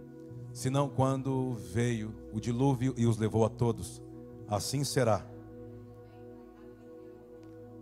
[0.52, 4.02] senão quando veio o dilúvio e os levou a todos.
[4.48, 5.26] Assim será.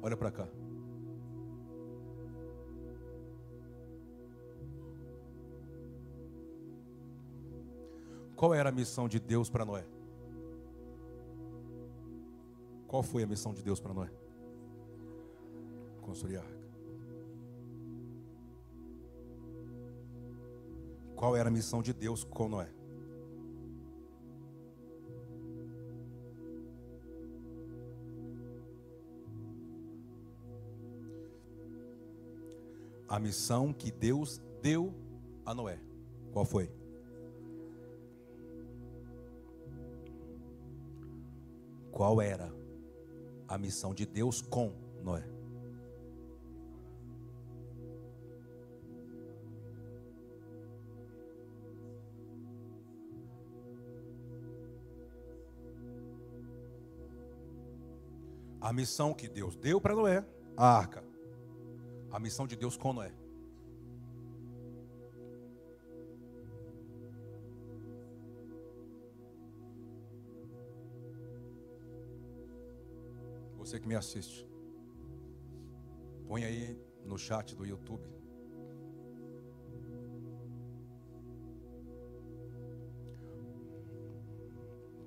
[0.02, 0.48] Olha para cá.
[8.45, 9.86] Qual era a missão de Deus para Noé?
[12.86, 14.11] Qual foi a missão de Deus para Noé?
[16.03, 16.68] Construir a arca.
[21.16, 22.68] Qual era a missão de Deus com Noé?
[33.09, 34.92] A missão que Deus deu
[35.47, 35.80] a Noé.
[36.30, 36.84] Qual foi?
[41.95, 42.53] Qual era
[43.47, 45.24] a missão de Deus com Noé.
[58.61, 60.26] A missão que Deus deu para Noé,
[60.57, 61.05] a arca.
[62.11, 63.12] A missão de Deus com Noé.
[73.75, 74.49] Você que me assiste.
[76.29, 78.09] Põe aí no chat do YouTube.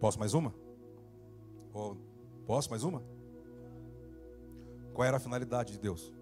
[0.02, 0.54] Posso mais uma?
[1.72, 1.96] Ou,
[2.46, 3.02] posso mais uma?
[4.94, 6.14] Qual era a finalidade de Deus?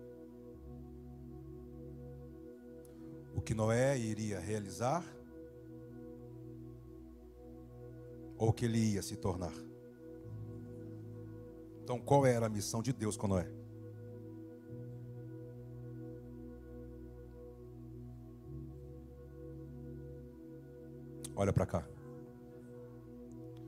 [3.35, 5.03] O que Noé iria realizar?
[8.37, 9.74] Ou o que ele ia se tornar?
[11.85, 13.47] Então, qual era a missão de Deus com Noé?
[21.35, 21.87] Olha para cá.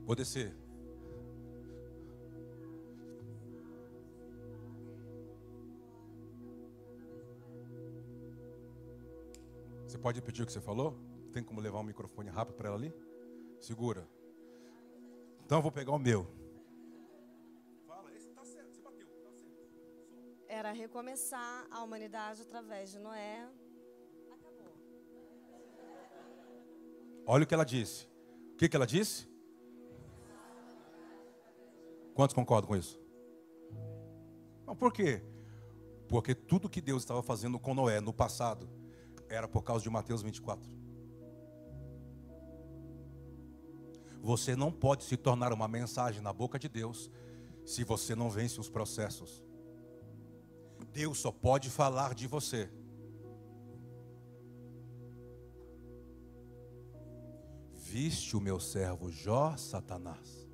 [0.04, 0.52] Vou descer.
[9.86, 10.98] Você pode repetir o que você falou?
[11.32, 12.92] Tem como levar um microfone rápido para ela ali?
[13.60, 14.08] Segura.
[15.44, 16.37] Então eu vou pegar o meu.
[20.58, 23.48] Era recomeçar a humanidade através de Noé.
[24.26, 24.74] Acabou.
[27.24, 28.08] Olha o que ela disse.
[28.54, 29.28] O que, que ela disse?
[32.12, 33.00] Quantos concordam com isso?
[34.80, 35.22] Por quê?
[36.08, 38.68] Porque tudo que Deus estava fazendo com Noé no passado
[39.28, 40.68] era por causa de Mateus 24.
[44.20, 47.08] Você não pode se tornar uma mensagem na boca de Deus
[47.64, 49.46] se você não vence os processos.
[50.92, 52.70] Deus só pode falar de você.
[57.74, 60.48] Viste o meu servo Jó, Satanás.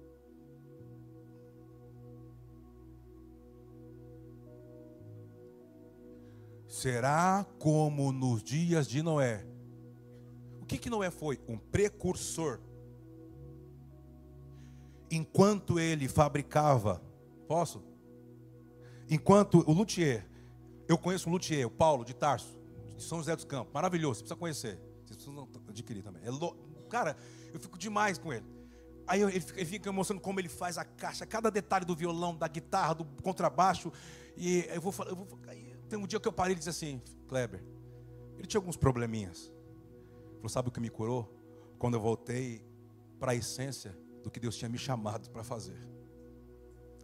[6.84, 9.46] será como nos dias de Noé.
[10.60, 11.40] O que, que Noé foi?
[11.48, 12.60] Um precursor.
[15.10, 17.00] Enquanto ele fabricava,
[17.48, 17.82] posso?
[19.10, 20.26] Enquanto o luthier,
[20.88, 22.58] eu conheço um luthier, o Paulo de Tarso,
[22.96, 26.22] de São José dos Campos, maravilhoso, você precisa conhecer, vocês precisam adquirir também.
[26.24, 26.56] É lo...
[26.88, 27.16] Cara,
[27.52, 28.46] eu fico demais com ele.
[29.06, 32.34] Aí ele fica, ele fica mostrando como ele faz a caixa, cada detalhe do violão,
[32.36, 33.92] da guitarra, do contrabaixo.
[34.36, 35.26] E eu vou falar, eu vou,
[35.88, 37.62] tem um dia que eu parei e disse assim, Kleber,
[38.38, 39.52] ele tinha alguns probleminhas.
[40.26, 41.30] Ele falou, sabe o que me curou?
[41.78, 42.64] Quando eu voltei
[43.18, 45.78] para a essência do que Deus tinha me chamado para fazer.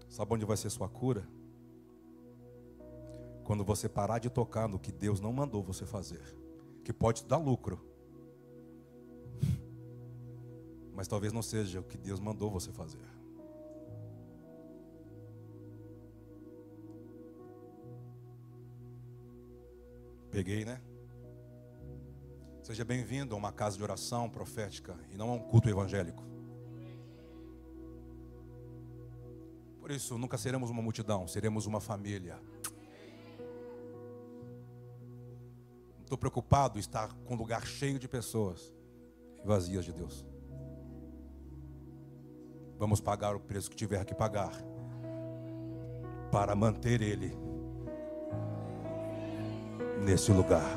[0.09, 1.29] Sabe onde vai ser sua cura?
[3.51, 6.23] Quando você parar de tocar no que Deus não mandou você fazer,
[6.85, 7.85] que pode dar lucro,
[10.95, 13.05] mas talvez não seja o que Deus mandou você fazer.
[20.31, 20.81] Peguei, né?
[22.63, 26.23] Seja bem-vindo a uma casa de oração profética e não a um culto evangélico.
[29.81, 32.39] Por isso, nunca seremos uma multidão, seremos uma família.
[36.11, 38.75] Estou preocupado em estar com um lugar cheio de pessoas
[39.45, 40.27] vazias de Deus.
[42.77, 44.51] Vamos pagar o preço que tiver que pagar
[46.33, 47.33] para manter Ele
[50.05, 50.69] nesse lugar.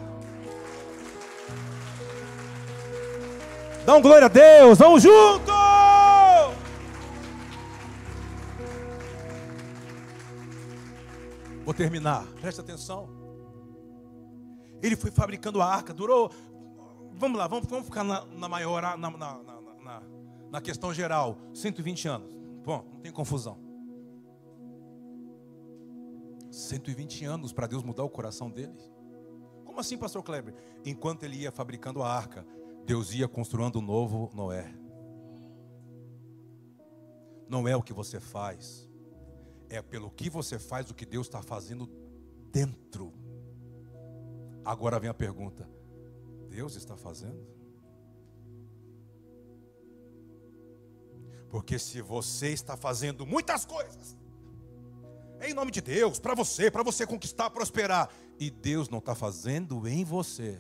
[3.88, 5.52] Um glória a Deus, vamos junto!
[11.66, 13.23] Vou terminar, presta atenção.
[14.84, 16.30] Ele foi fabricando a arca, durou.
[17.14, 19.54] Vamos lá, vamos, vamos ficar na, na maior, na, na, na
[20.54, 22.36] na questão geral, 120 anos.
[22.64, 23.58] Bom, não tem confusão.
[26.52, 28.78] 120 anos para Deus mudar o coração dele.
[29.66, 30.54] Como assim, pastor Kleber?
[30.86, 32.46] Enquanto ele ia fabricando a arca,
[32.86, 34.72] Deus ia construindo um novo Noé.
[37.50, 38.88] Não é o que você faz,
[39.72, 41.90] é pelo que você faz o que Deus está fazendo
[42.52, 43.12] dentro.
[44.66, 45.70] Agora vem a pergunta:
[46.50, 47.54] Deus está fazendo?
[51.50, 54.18] Porque se você está fazendo muitas coisas,
[55.40, 58.10] em nome de Deus, para você, para você conquistar, prosperar,
[58.40, 60.60] e Deus não está fazendo em você,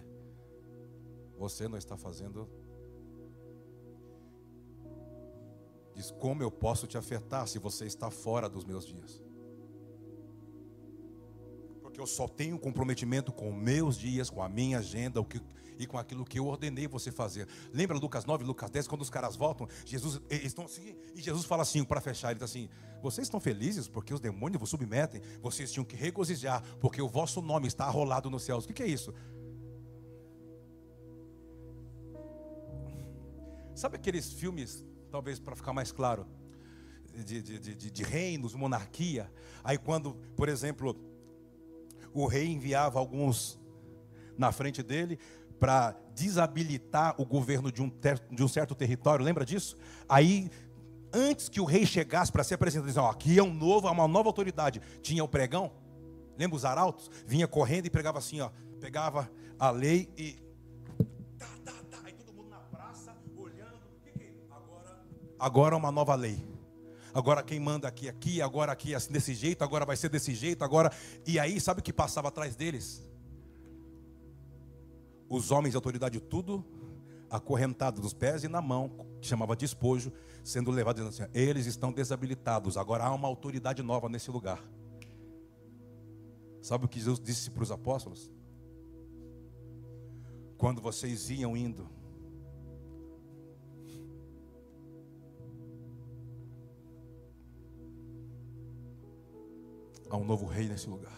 [1.37, 2.47] você não está fazendo.
[5.95, 9.22] Diz como eu posso te afetar se você está fora dos meus dias?
[11.93, 15.39] Porque eu só tenho comprometimento com meus dias, com a minha agenda, o que
[15.77, 17.47] e com aquilo que eu ordenei você fazer.
[17.71, 21.61] Lembra Lucas 9, Lucas 10, quando os caras voltam, Jesus estão assim, e Jesus fala
[21.61, 22.67] assim para fechar, ele diz assim:
[22.99, 25.21] "Vocês estão felizes porque os demônios vos submetem?
[25.39, 28.65] Vocês tinham que regozijar porque o vosso nome está arrolado nos céus".
[28.65, 29.13] O que, que é isso?
[33.75, 36.25] Sabe aqueles filmes, talvez para ficar mais claro,
[37.23, 39.31] de, de, de, de, reinos, monarquia.
[39.63, 41.12] Aí quando, por exemplo,
[42.13, 43.59] o rei enviava alguns
[44.37, 45.19] na frente dele,
[45.59, 49.77] para desabilitar o governo de um, ter, de um certo território, lembra disso?
[50.09, 50.49] Aí,
[51.13, 54.07] antes que o rei chegasse para se apresentar, dizia, ó, aqui é um novo, uma
[54.07, 54.81] nova autoridade.
[55.01, 55.71] Tinha o pregão,
[56.37, 57.09] lembra os arautos?
[57.25, 58.49] Vinha correndo e pregava assim, ó,
[58.79, 60.33] pegava a lei e
[61.37, 61.97] tá, tá, tá.
[62.03, 64.31] Aí todo mundo na praça olhando, é?
[64.51, 65.05] Agora,
[65.39, 66.52] agora é uma nova lei.
[67.13, 70.63] Agora quem manda aqui aqui, agora aqui assim desse jeito, agora vai ser desse jeito,
[70.63, 70.91] agora.
[71.25, 73.05] E aí, sabe o que passava atrás deles?
[75.35, 76.63] os homens de autoridade tudo
[77.29, 81.91] acorrentados nos pés e na mão, que chamava despojo, sendo levados dizendo assim: eles estão
[81.91, 84.63] desabilitados, agora há uma autoridade nova nesse lugar.
[86.61, 88.31] Sabe o que Jesus disse para os apóstolos?
[90.57, 91.89] Quando vocês iam indo,
[100.13, 101.11] há um novo rei nesse lugar.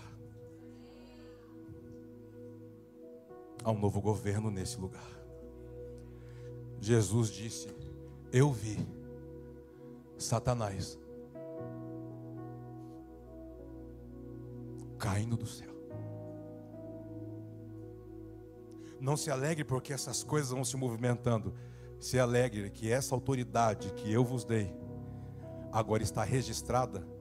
[3.62, 5.12] Há um novo governo nesse lugar.
[6.80, 7.68] Jesus disse:
[8.32, 8.78] Eu vi
[10.18, 10.98] Satanás
[14.98, 15.76] caindo do céu.
[19.02, 21.54] Não se alegre porque essas coisas vão se movimentando.
[22.00, 24.74] Se alegre que essa autoridade que eu vos dei
[25.70, 27.15] agora está registrada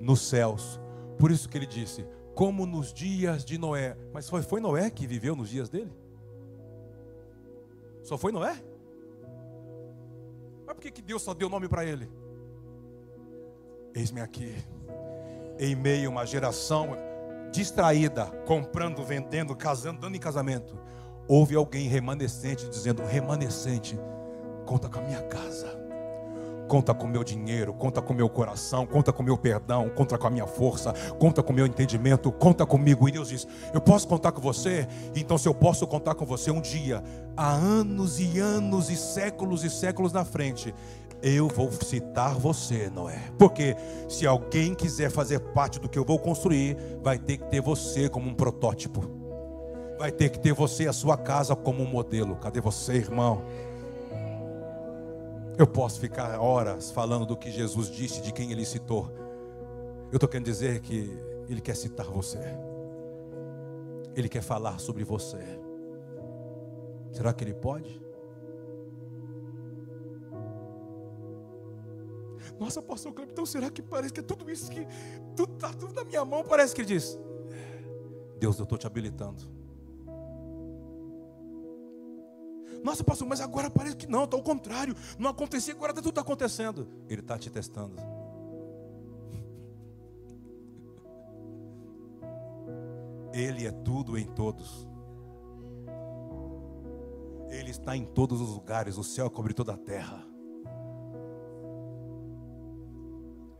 [0.00, 0.80] nos céus.
[1.18, 3.96] Por isso que ele disse: como nos dias de Noé.
[4.12, 5.90] Mas foi, foi Noé que viveu nos dias dele?
[8.02, 8.62] Só foi Noé?
[10.66, 12.10] Mas por que, que Deus só deu nome para ele?
[13.94, 14.54] Eis-me aqui,
[15.58, 16.90] em meio a uma geração
[17.50, 20.78] distraída, comprando, vendendo, casando, dando em casamento,
[21.26, 23.98] houve alguém remanescente dizendo: remanescente,
[24.66, 25.75] conta com a minha casa.
[26.68, 30.30] Conta com meu dinheiro, conta com meu coração, conta com meu perdão, conta com a
[30.30, 33.08] minha força, conta com meu entendimento, conta comigo.
[33.08, 34.86] E Deus diz: Eu posso contar com você?
[35.14, 37.02] Então, se eu posso contar com você um dia,
[37.36, 40.74] há anos e anos e séculos e séculos na frente,
[41.22, 43.20] eu vou citar você, Noé.
[43.38, 43.76] Porque
[44.08, 48.08] se alguém quiser fazer parte do que eu vou construir, vai ter que ter você
[48.08, 49.10] como um protótipo.
[49.98, 52.36] Vai ter que ter você a sua casa como um modelo.
[52.36, 53.42] Cadê você, irmão?
[55.58, 59.10] Eu posso ficar horas falando do que Jesus disse, de quem ele citou.
[60.12, 61.10] Eu estou querendo dizer que
[61.48, 62.38] ele quer citar você.
[64.14, 65.38] Ele quer falar sobre você.
[67.10, 68.04] Será que ele pode?
[72.58, 74.86] Nossa, pastor Cleber, então será que parece que é tudo isso que
[75.34, 76.44] tudo está tudo na minha mão?
[76.44, 77.18] Parece que ele diz:
[78.38, 79.55] Deus, eu estou te habilitando.
[82.82, 84.94] Nossa, pastor, mas agora parece que não, está ao contrário.
[85.18, 86.88] Não acontecia, agora tudo está acontecendo.
[87.08, 87.96] Ele está te testando.
[93.32, 94.86] Ele é tudo em todos.
[97.48, 98.98] Ele está em todos os lugares.
[98.98, 100.24] O céu cobre toda a terra.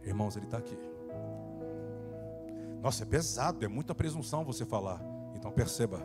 [0.02, 0.78] Irmãos, Ele está aqui.
[2.82, 5.02] Nossa, é pesado, é muita presunção você falar.
[5.34, 6.00] Então perceba.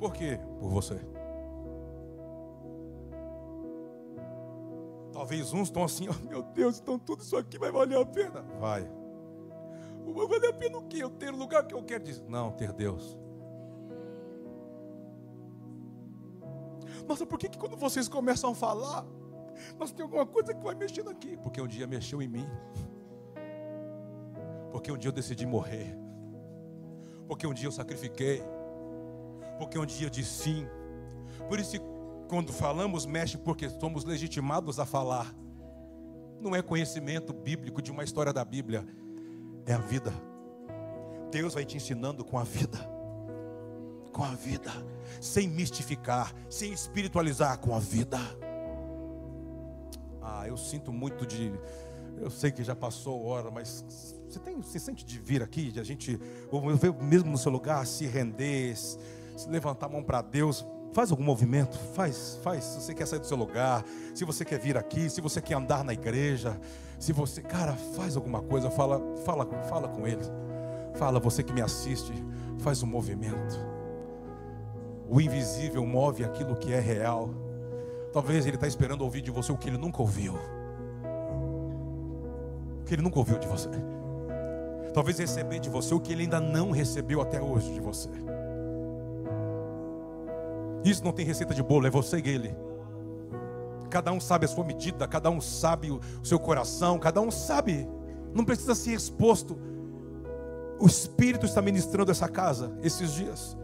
[0.00, 0.40] Por quê?
[0.58, 0.98] Por você.
[5.12, 8.40] Talvez uns estão assim, oh, meu Deus, então tudo isso aqui vai valer a pena.
[8.58, 8.90] Vai.
[10.06, 11.02] Vai valer a pena o quê?
[11.02, 12.02] Eu ter o lugar que eu quero.
[12.02, 13.18] Diz, não, ter Deus.
[17.06, 19.04] Nossa, por que, que quando vocês começam a falar,
[19.78, 21.36] nós tem alguma coisa que vai mexendo aqui?
[21.36, 22.48] Porque um dia mexeu em mim.
[24.72, 25.94] Porque um dia eu decidi morrer.
[27.28, 28.42] Porque um dia eu sacrifiquei
[29.60, 30.66] porque um dia de sim.
[31.46, 31.76] Por isso,
[32.30, 35.34] quando falamos, mexe porque somos legitimados a falar.
[36.40, 38.86] Não é conhecimento bíblico de uma história da Bíblia,
[39.66, 40.14] é a vida.
[41.30, 42.78] Deus vai te ensinando com a vida.
[44.14, 44.72] Com a vida,
[45.20, 48.18] sem mistificar, sem espiritualizar, com a vida.
[50.22, 51.52] Ah, eu sinto muito de.
[52.18, 53.84] Eu sei que já passou hora, mas
[54.26, 56.18] você tem, você sente de vir aqui, de a gente,
[56.50, 56.62] ou
[57.02, 58.98] mesmo no seu lugar, se render, se
[59.48, 62.64] levantar a mão para Deus, faz algum movimento, faz, faz.
[62.64, 63.84] Se você quer sair do seu lugar,
[64.14, 66.58] se você quer vir aqui, se você quer andar na igreja,
[66.98, 70.22] se você, cara, faz alguma coisa, fala, fala, fala com ele.
[70.94, 72.12] Fala, você que me assiste,
[72.58, 73.58] faz um movimento.
[75.08, 77.30] O invisível move aquilo que é real.
[78.12, 80.34] Talvez ele está esperando ouvir de você o que ele nunca ouviu.
[82.80, 83.68] O que ele nunca ouviu de você.
[84.92, 88.10] Talvez receber de você o que ele ainda não recebeu até hoje de você.
[90.84, 92.54] Isso não tem receita de bolo, é você e ele.
[93.90, 97.88] Cada um sabe a sua medida, cada um sabe o seu coração, cada um sabe.
[98.32, 99.58] Não precisa ser exposto.
[100.78, 103.56] O Espírito está ministrando essa casa esses dias.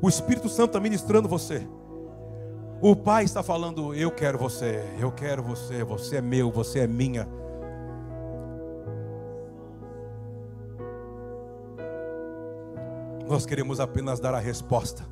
[0.00, 1.66] O Espírito Santo está ministrando você.
[2.80, 6.86] O Pai está falando: Eu quero você, eu quero você, você é meu, você é
[6.86, 7.28] minha.
[13.26, 15.04] Nós queremos apenas dar a resposta.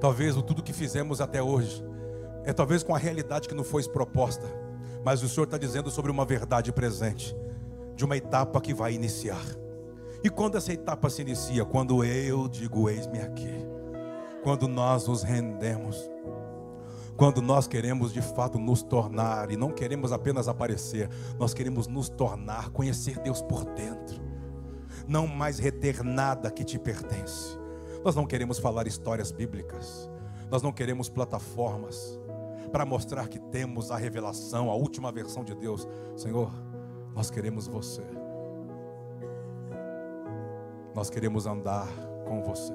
[0.00, 1.84] Talvez o tudo que fizemos até hoje
[2.44, 4.46] é talvez com a realidade que não foi proposta,
[5.04, 7.36] mas o Senhor está dizendo sobre uma verdade presente,
[7.94, 9.44] de uma etapa que vai iniciar.
[10.24, 11.66] E quando essa etapa se inicia?
[11.66, 13.52] Quando eu digo: Eis-me aqui.
[14.42, 16.10] Quando nós nos rendemos.
[17.14, 22.08] Quando nós queremos de fato nos tornar, e não queremos apenas aparecer, nós queremos nos
[22.08, 24.18] tornar, conhecer Deus por dentro,
[25.06, 27.59] não mais reter nada que te pertence.
[28.04, 30.10] Nós não queremos falar histórias bíblicas.
[30.50, 32.18] Nós não queremos plataformas
[32.72, 35.86] para mostrar que temos a revelação, a última versão de Deus.
[36.16, 36.50] Senhor,
[37.14, 38.02] nós queremos você.
[40.94, 41.88] Nós queremos andar
[42.26, 42.74] com você.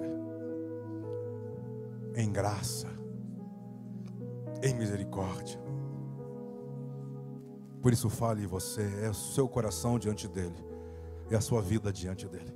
[2.15, 2.88] Em graça,
[4.64, 5.60] em misericórdia.
[7.81, 10.56] Por isso fale você, é o seu coração diante dele,
[11.30, 12.55] é a sua vida diante dele.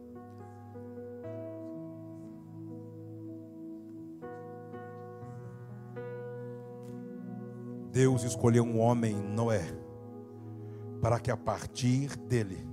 [7.91, 9.65] Deus escolheu um homem, Noé,
[11.01, 12.67] para que a partir dele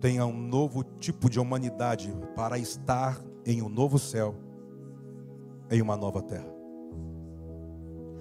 [0.00, 4.34] tenha um novo tipo de humanidade para estar em um novo céu,
[5.70, 6.52] em uma nova terra.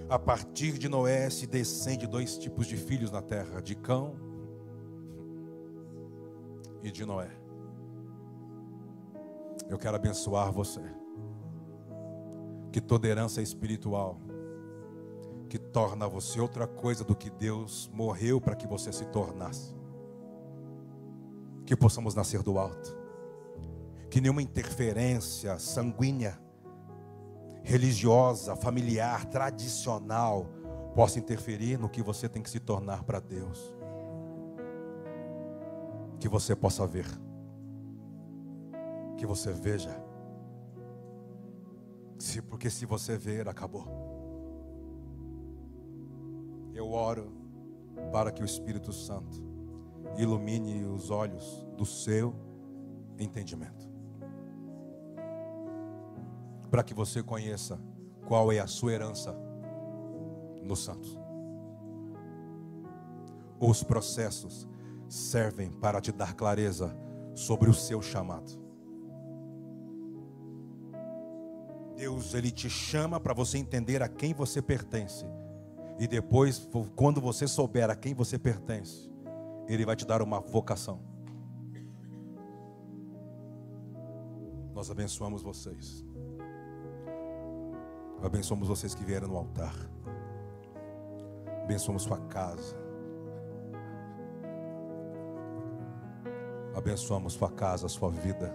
[0.09, 4.15] A partir de Noé se descende dois tipos de filhos na terra: de cão
[6.81, 7.31] e de Noé.
[9.69, 10.81] Eu quero abençoar você.
[12.71, 14.19] Que toda herança espiritual
[15.53, 19.71] que torna você outra coisa do que Deus morreu para que você se tornasse.
[21.63, 22.97] Que possamos nascer do alto.
[24.09, 26.41] Que nenhuma interferência sanguínea,
[27.61, 30.47] religiosa, familiar, tradicional
[30.95, 33.75] possa interferir no que você tem que se tornar para Deus.
[36.19, 37.05] Que você possa ver.
[39.19, 40.03] Que você veja.
[42.17, 44.12] Se, porque se você ver, acabou.
[46.73, 47.31] Eu oro
[48.11, 49.43] para que o Espírito Santo
[50.17, 52.35] ilumine os olhos do seu
[53.17, 53.91] entendimento.
[56.69, 57.79] Para que você conheça
[58.25, 59.35] qual é a sua herança
[60.63, 61.19] nos santos.
[63.59, 64.67] Os processos
[65.07, 66.95] servem para te dar clareza
[67.35, 68.63] sobre o seu chamado.
[71.95, 75.25] Deus, Ele te chama para você entender a quem você pertence.
[75.99, 79.11] E depois, quando você souber a quem você pertence,
[79.67, 80.99] Ele vai te dar uma vocação.
[84.73, 86.03] Nós abençoamos vocês.
[88.23, 89.75] Abençoamos vocês que vieram no altar.
[91.63, 92.75] Abençoamos sua casa.
[96.75, 98.53] Abençoamos sua casa, sua vida.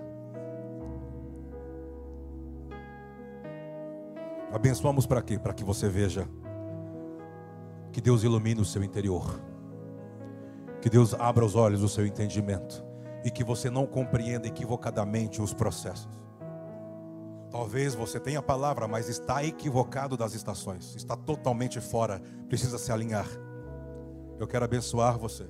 [4.52, 5.38] Abençoamos para quê?
[5.38, 6.28] Para que você veja
[7.98, 9.42] que Deus ilumine o seu interior.
[10.80, 12.84] Que Deus abra os olhos do seu entendimento
[13.24, 16.24] e que você não compreenda equivocadamente os processos.
[17.50, 22.92] Talvez você tenha a palavra, mas está equivocado das estações, está totalmente fora, precisa se
[22.92, 23.26] alinhar.
[24.38, 25.48] Eu quero abençoar você.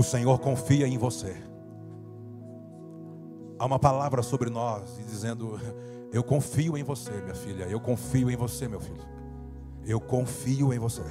[0.00, 1.36] O Senhor confia em você.
[3.58, 5.60] Há uma palavra sobre nós dizendo:
[6.10, 7.64] Eu confio em você, minha filha.
[7.64, 9.04] Eu confio em você, meu filho.
[9.84, 11.02] Eu confio em você.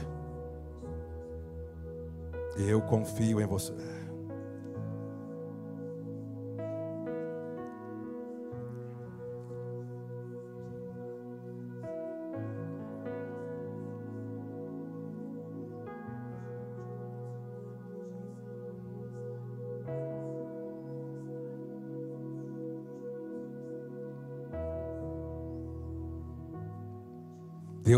[2.57, 3.73] Eu confio em você.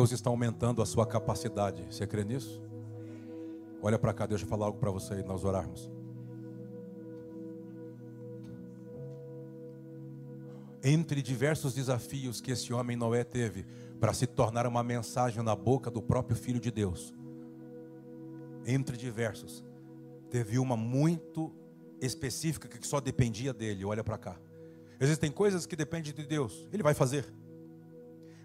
[0.01, 1.85] Deus está aumentando a sua capacidade.
[1.85, 2.59] Você crê nisso?
[3.83, 5.91] Olha para cá, deixa eu falar algo para você e nós orarmos.
[10.83, 13.63] Entre diversos desafios que esse homem Noé teve
[13.99, 17.13] para se tornar uma mensagem na boca do próprio Filho de Deus,
[18.65, 19.63] entre diversos,
[20.31, 21.53] teve uma muito
[22.01, 23.85] específica que só dependia dele.
[23.85, 24.35] Olha para cá.
[24.99, 27.31] Existem coisas que dependem de Deus, Ele vai fazer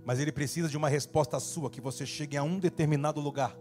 [0.07, 3.59] mas ele precisa de uma resposta sua, que você chegue a um determinado lugar,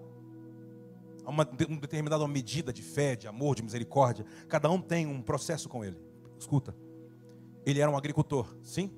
[1.26, 4.28] a uma, uma determinada medida de fé, de amor, de misericórdia.
[4.48, 6.00] Cada um tem um processo com ele.
[6.38, 6.76] Escuta,
[7.66, 8.92] ele era um agricultor, sim?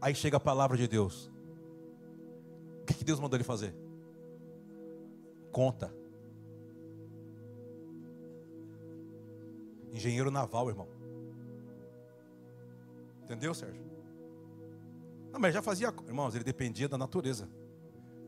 [0.00, 1.30] Aí chega a palavra de Deus.
[2.80, 3.72] O que, Deus mandou ele fazer?
[5.52, 5.94] Conta.
[9.92, 10.88] Engenheiro naval, irmão.
[13.22, 13.91] Entendeu, Sérgio?
[15.32, 17.48] Não, mas já fazia, irmãos, ele dependia da natureza.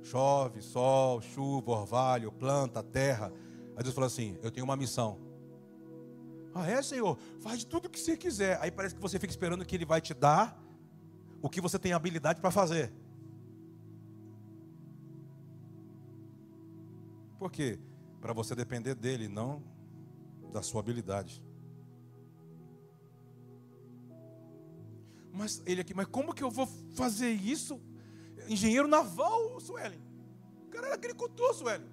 [0.02, 3.32] Chove, sol, chuva, orvalho, planta, terra.
[3.76, 5.18] Aí Deus falou assim: Eu tenho uma missão.
[6.54, 7.18] Ah, é, Senhor?
[7.40, 8.58] Faz tudo o que você quiser.
[8.60, 10.58] Aí parece que você fica esperando que Ele vai te dar
[11.42, 12.92] o que você tem habilidade para fazer.
[17.38, 17.78] Por quê?
[18.20, 19.62] Para você depender dele, não
[20.52, 21.42] da sua habilidade.
[25.34, 27.80] Mas ele aqui, mas como que eu vou fazer isso?
[28.48, 30.00] Engenheiro naval, Suelen.
[30.66, 31.92] O cara era agricultor, Suelen.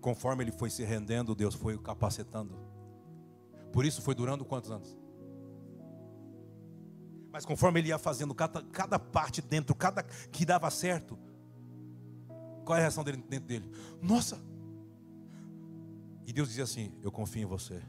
[0.00, 2.56] Conforme ele foi se rendendo, Deus foi o capacitando.
[3.72, 4.96] Por isso foi durando quantos anos?
[7.32, 11.18] Mas conforme ele ia fazendo cada, cada parte dentro, cada que dava certo,
[12.64, 13.68] qual é a reação dele dentro dele?
[14.00, 14.40] Nossa!
[16.24, 17.82] E Deus dizia assim: Eu confio em você.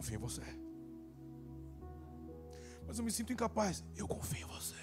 [0.00, 0.42] Confio em você.
[2.86, 3.84] Mas eu me sinto incapaz.
[3.94, 4.74] Eu confio em você.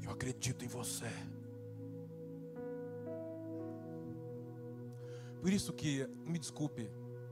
[0.00, 1.10] Eu acredito em você.
[5.40, 6.88] Por isso que, me desculpe,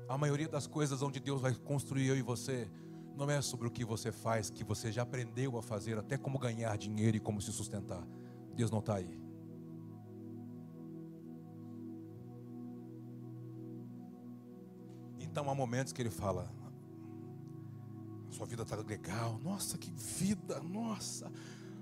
[0.08, 2.68] a maioria das coisas onde Deus vai construir eu e você,
[3.16, 6.40] não é sobre o que você faz, que você já aprendeu a fazer, até como
[6.40, 8.04] ganhar dinheiro e como se sustentar.
[8.52, 9.19] Deus não está aí.
[15.40, 16.52] Então há momentos que ele fala:
[18.28, 21.32] sua vida está legal, nossa, que vida, nossa.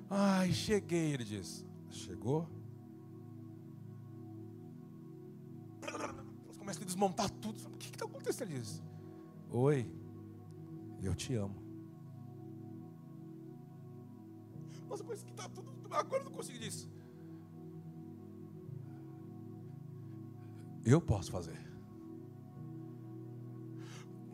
[0.09, 1.67] Ai, cheguei, ele diz.
[1.91, 2.49] Chegou?
[6.57, 7.61] começa a desmontar tudo.
[7.67, 8.53] O que está acontecendo?
[8.53, 8.81] Ele diz:
[9.51, 9.93] Oi,
[11.03, 11.61] eu te amo.
[14.89, 15.75] Nossa, mas que está tudo.
[15.91, 16.89] Agora eu não consigo disso.
[20.85, 21.68] Eu posso fazer.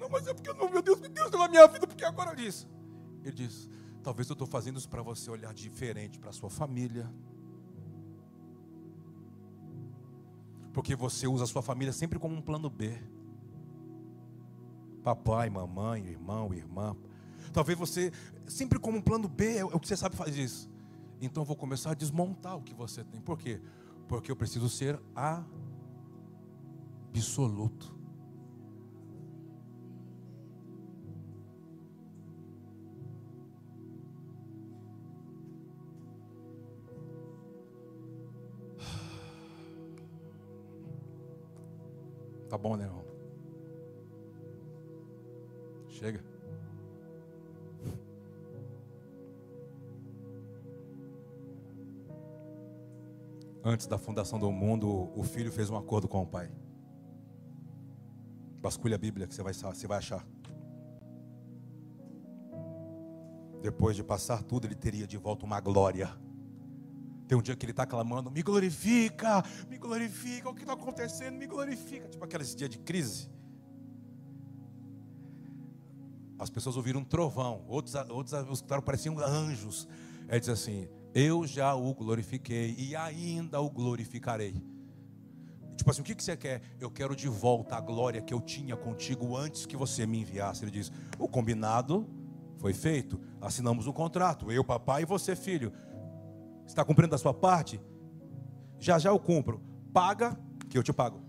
[0.05, 2.69] Não, mas é porque, não, meu Deus, meu Deus, na minha vida, porque agora disso.
[3.23, 3.71] Ele diz:
[4.03, 7.11] Talvez eu estou fazendo isso para você olhar diferente para a sua família
[10.75, 13.01] Porque você usa a sua família sempre como um plano B.
[15.05, 16.97] Papai, mamãe, irmão, irmã.
[17.53, 18.11] Talvez você,
[18.49, 20.69] sempre como um plano B, é o que você sabe fazer isso.
[21.21, 23.21] Então eu vou começar a desmontar o que você tem.
[23.21, 23.61] Por quê?
[24.09, 25.01] Porque eu preciso ser
[27.15, 27.95] absoluto.
[42.55, 43.05] Tá bom, né, irmão?
[45.89, 46.25] Chega.
[53.65, 56.49] Antes da fundação do mundo, o filho fez um acordo com o pai.
[58.63, 60.25] Vasculhe a Bíblia que você vai, você vai achar.
[63.63, 66.09] Depois de passar tudo, ele teria de volta uma glória.
[67.27, 71.37] Tem um dia que ele está clamando: me glorifica, me glorifica, o que está acontecendo?
[71.37, 72.09] Me glorifica.
[72.09, 73.31] Tipo aqueles dias de crise.
[76.39, 79.89] As pessoas ouviram um trovão, outros, outros escutaram, pareciam anjos.
[80.29, 84.55] Ele diz assim: Eu já o glorifiquei e ainda o glorificarei.
[85.77, 86.63] Tipo assim, o que, que você quer?
[86.79, 90.65] Eu quero de volta a glória que eu tinha contigo antes que você me enviasse.
[90.65, 92.07] Ele diz: O combinado
[92.59, 95.73] foi feito, assinamos um contrato, eu, papai, e você, filho.
[96.67, 97.81] Está cumprindo a sua parte?
[98.79, 99.61] Já já eu cumpro.
[99.93, 100.39] Paga,
[100.69, 101.21] que eu te pago.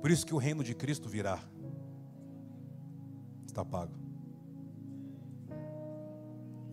[0.00, 1.38] Por isso que o reino de Cristo virá.
[3.46, 3.94] Está pago.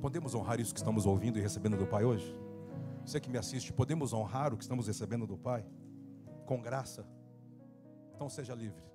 [0.02, 2.38] Podemos honrar isso que estamos ouvindo e recebendo do Pai hoje?
[3.06, 5.66] Você que me assiste, podemos honrar o que estamos recebendo do Pai?
[6.46, 7.08] Com graça?
[8.14, 8.93] Então seja livre.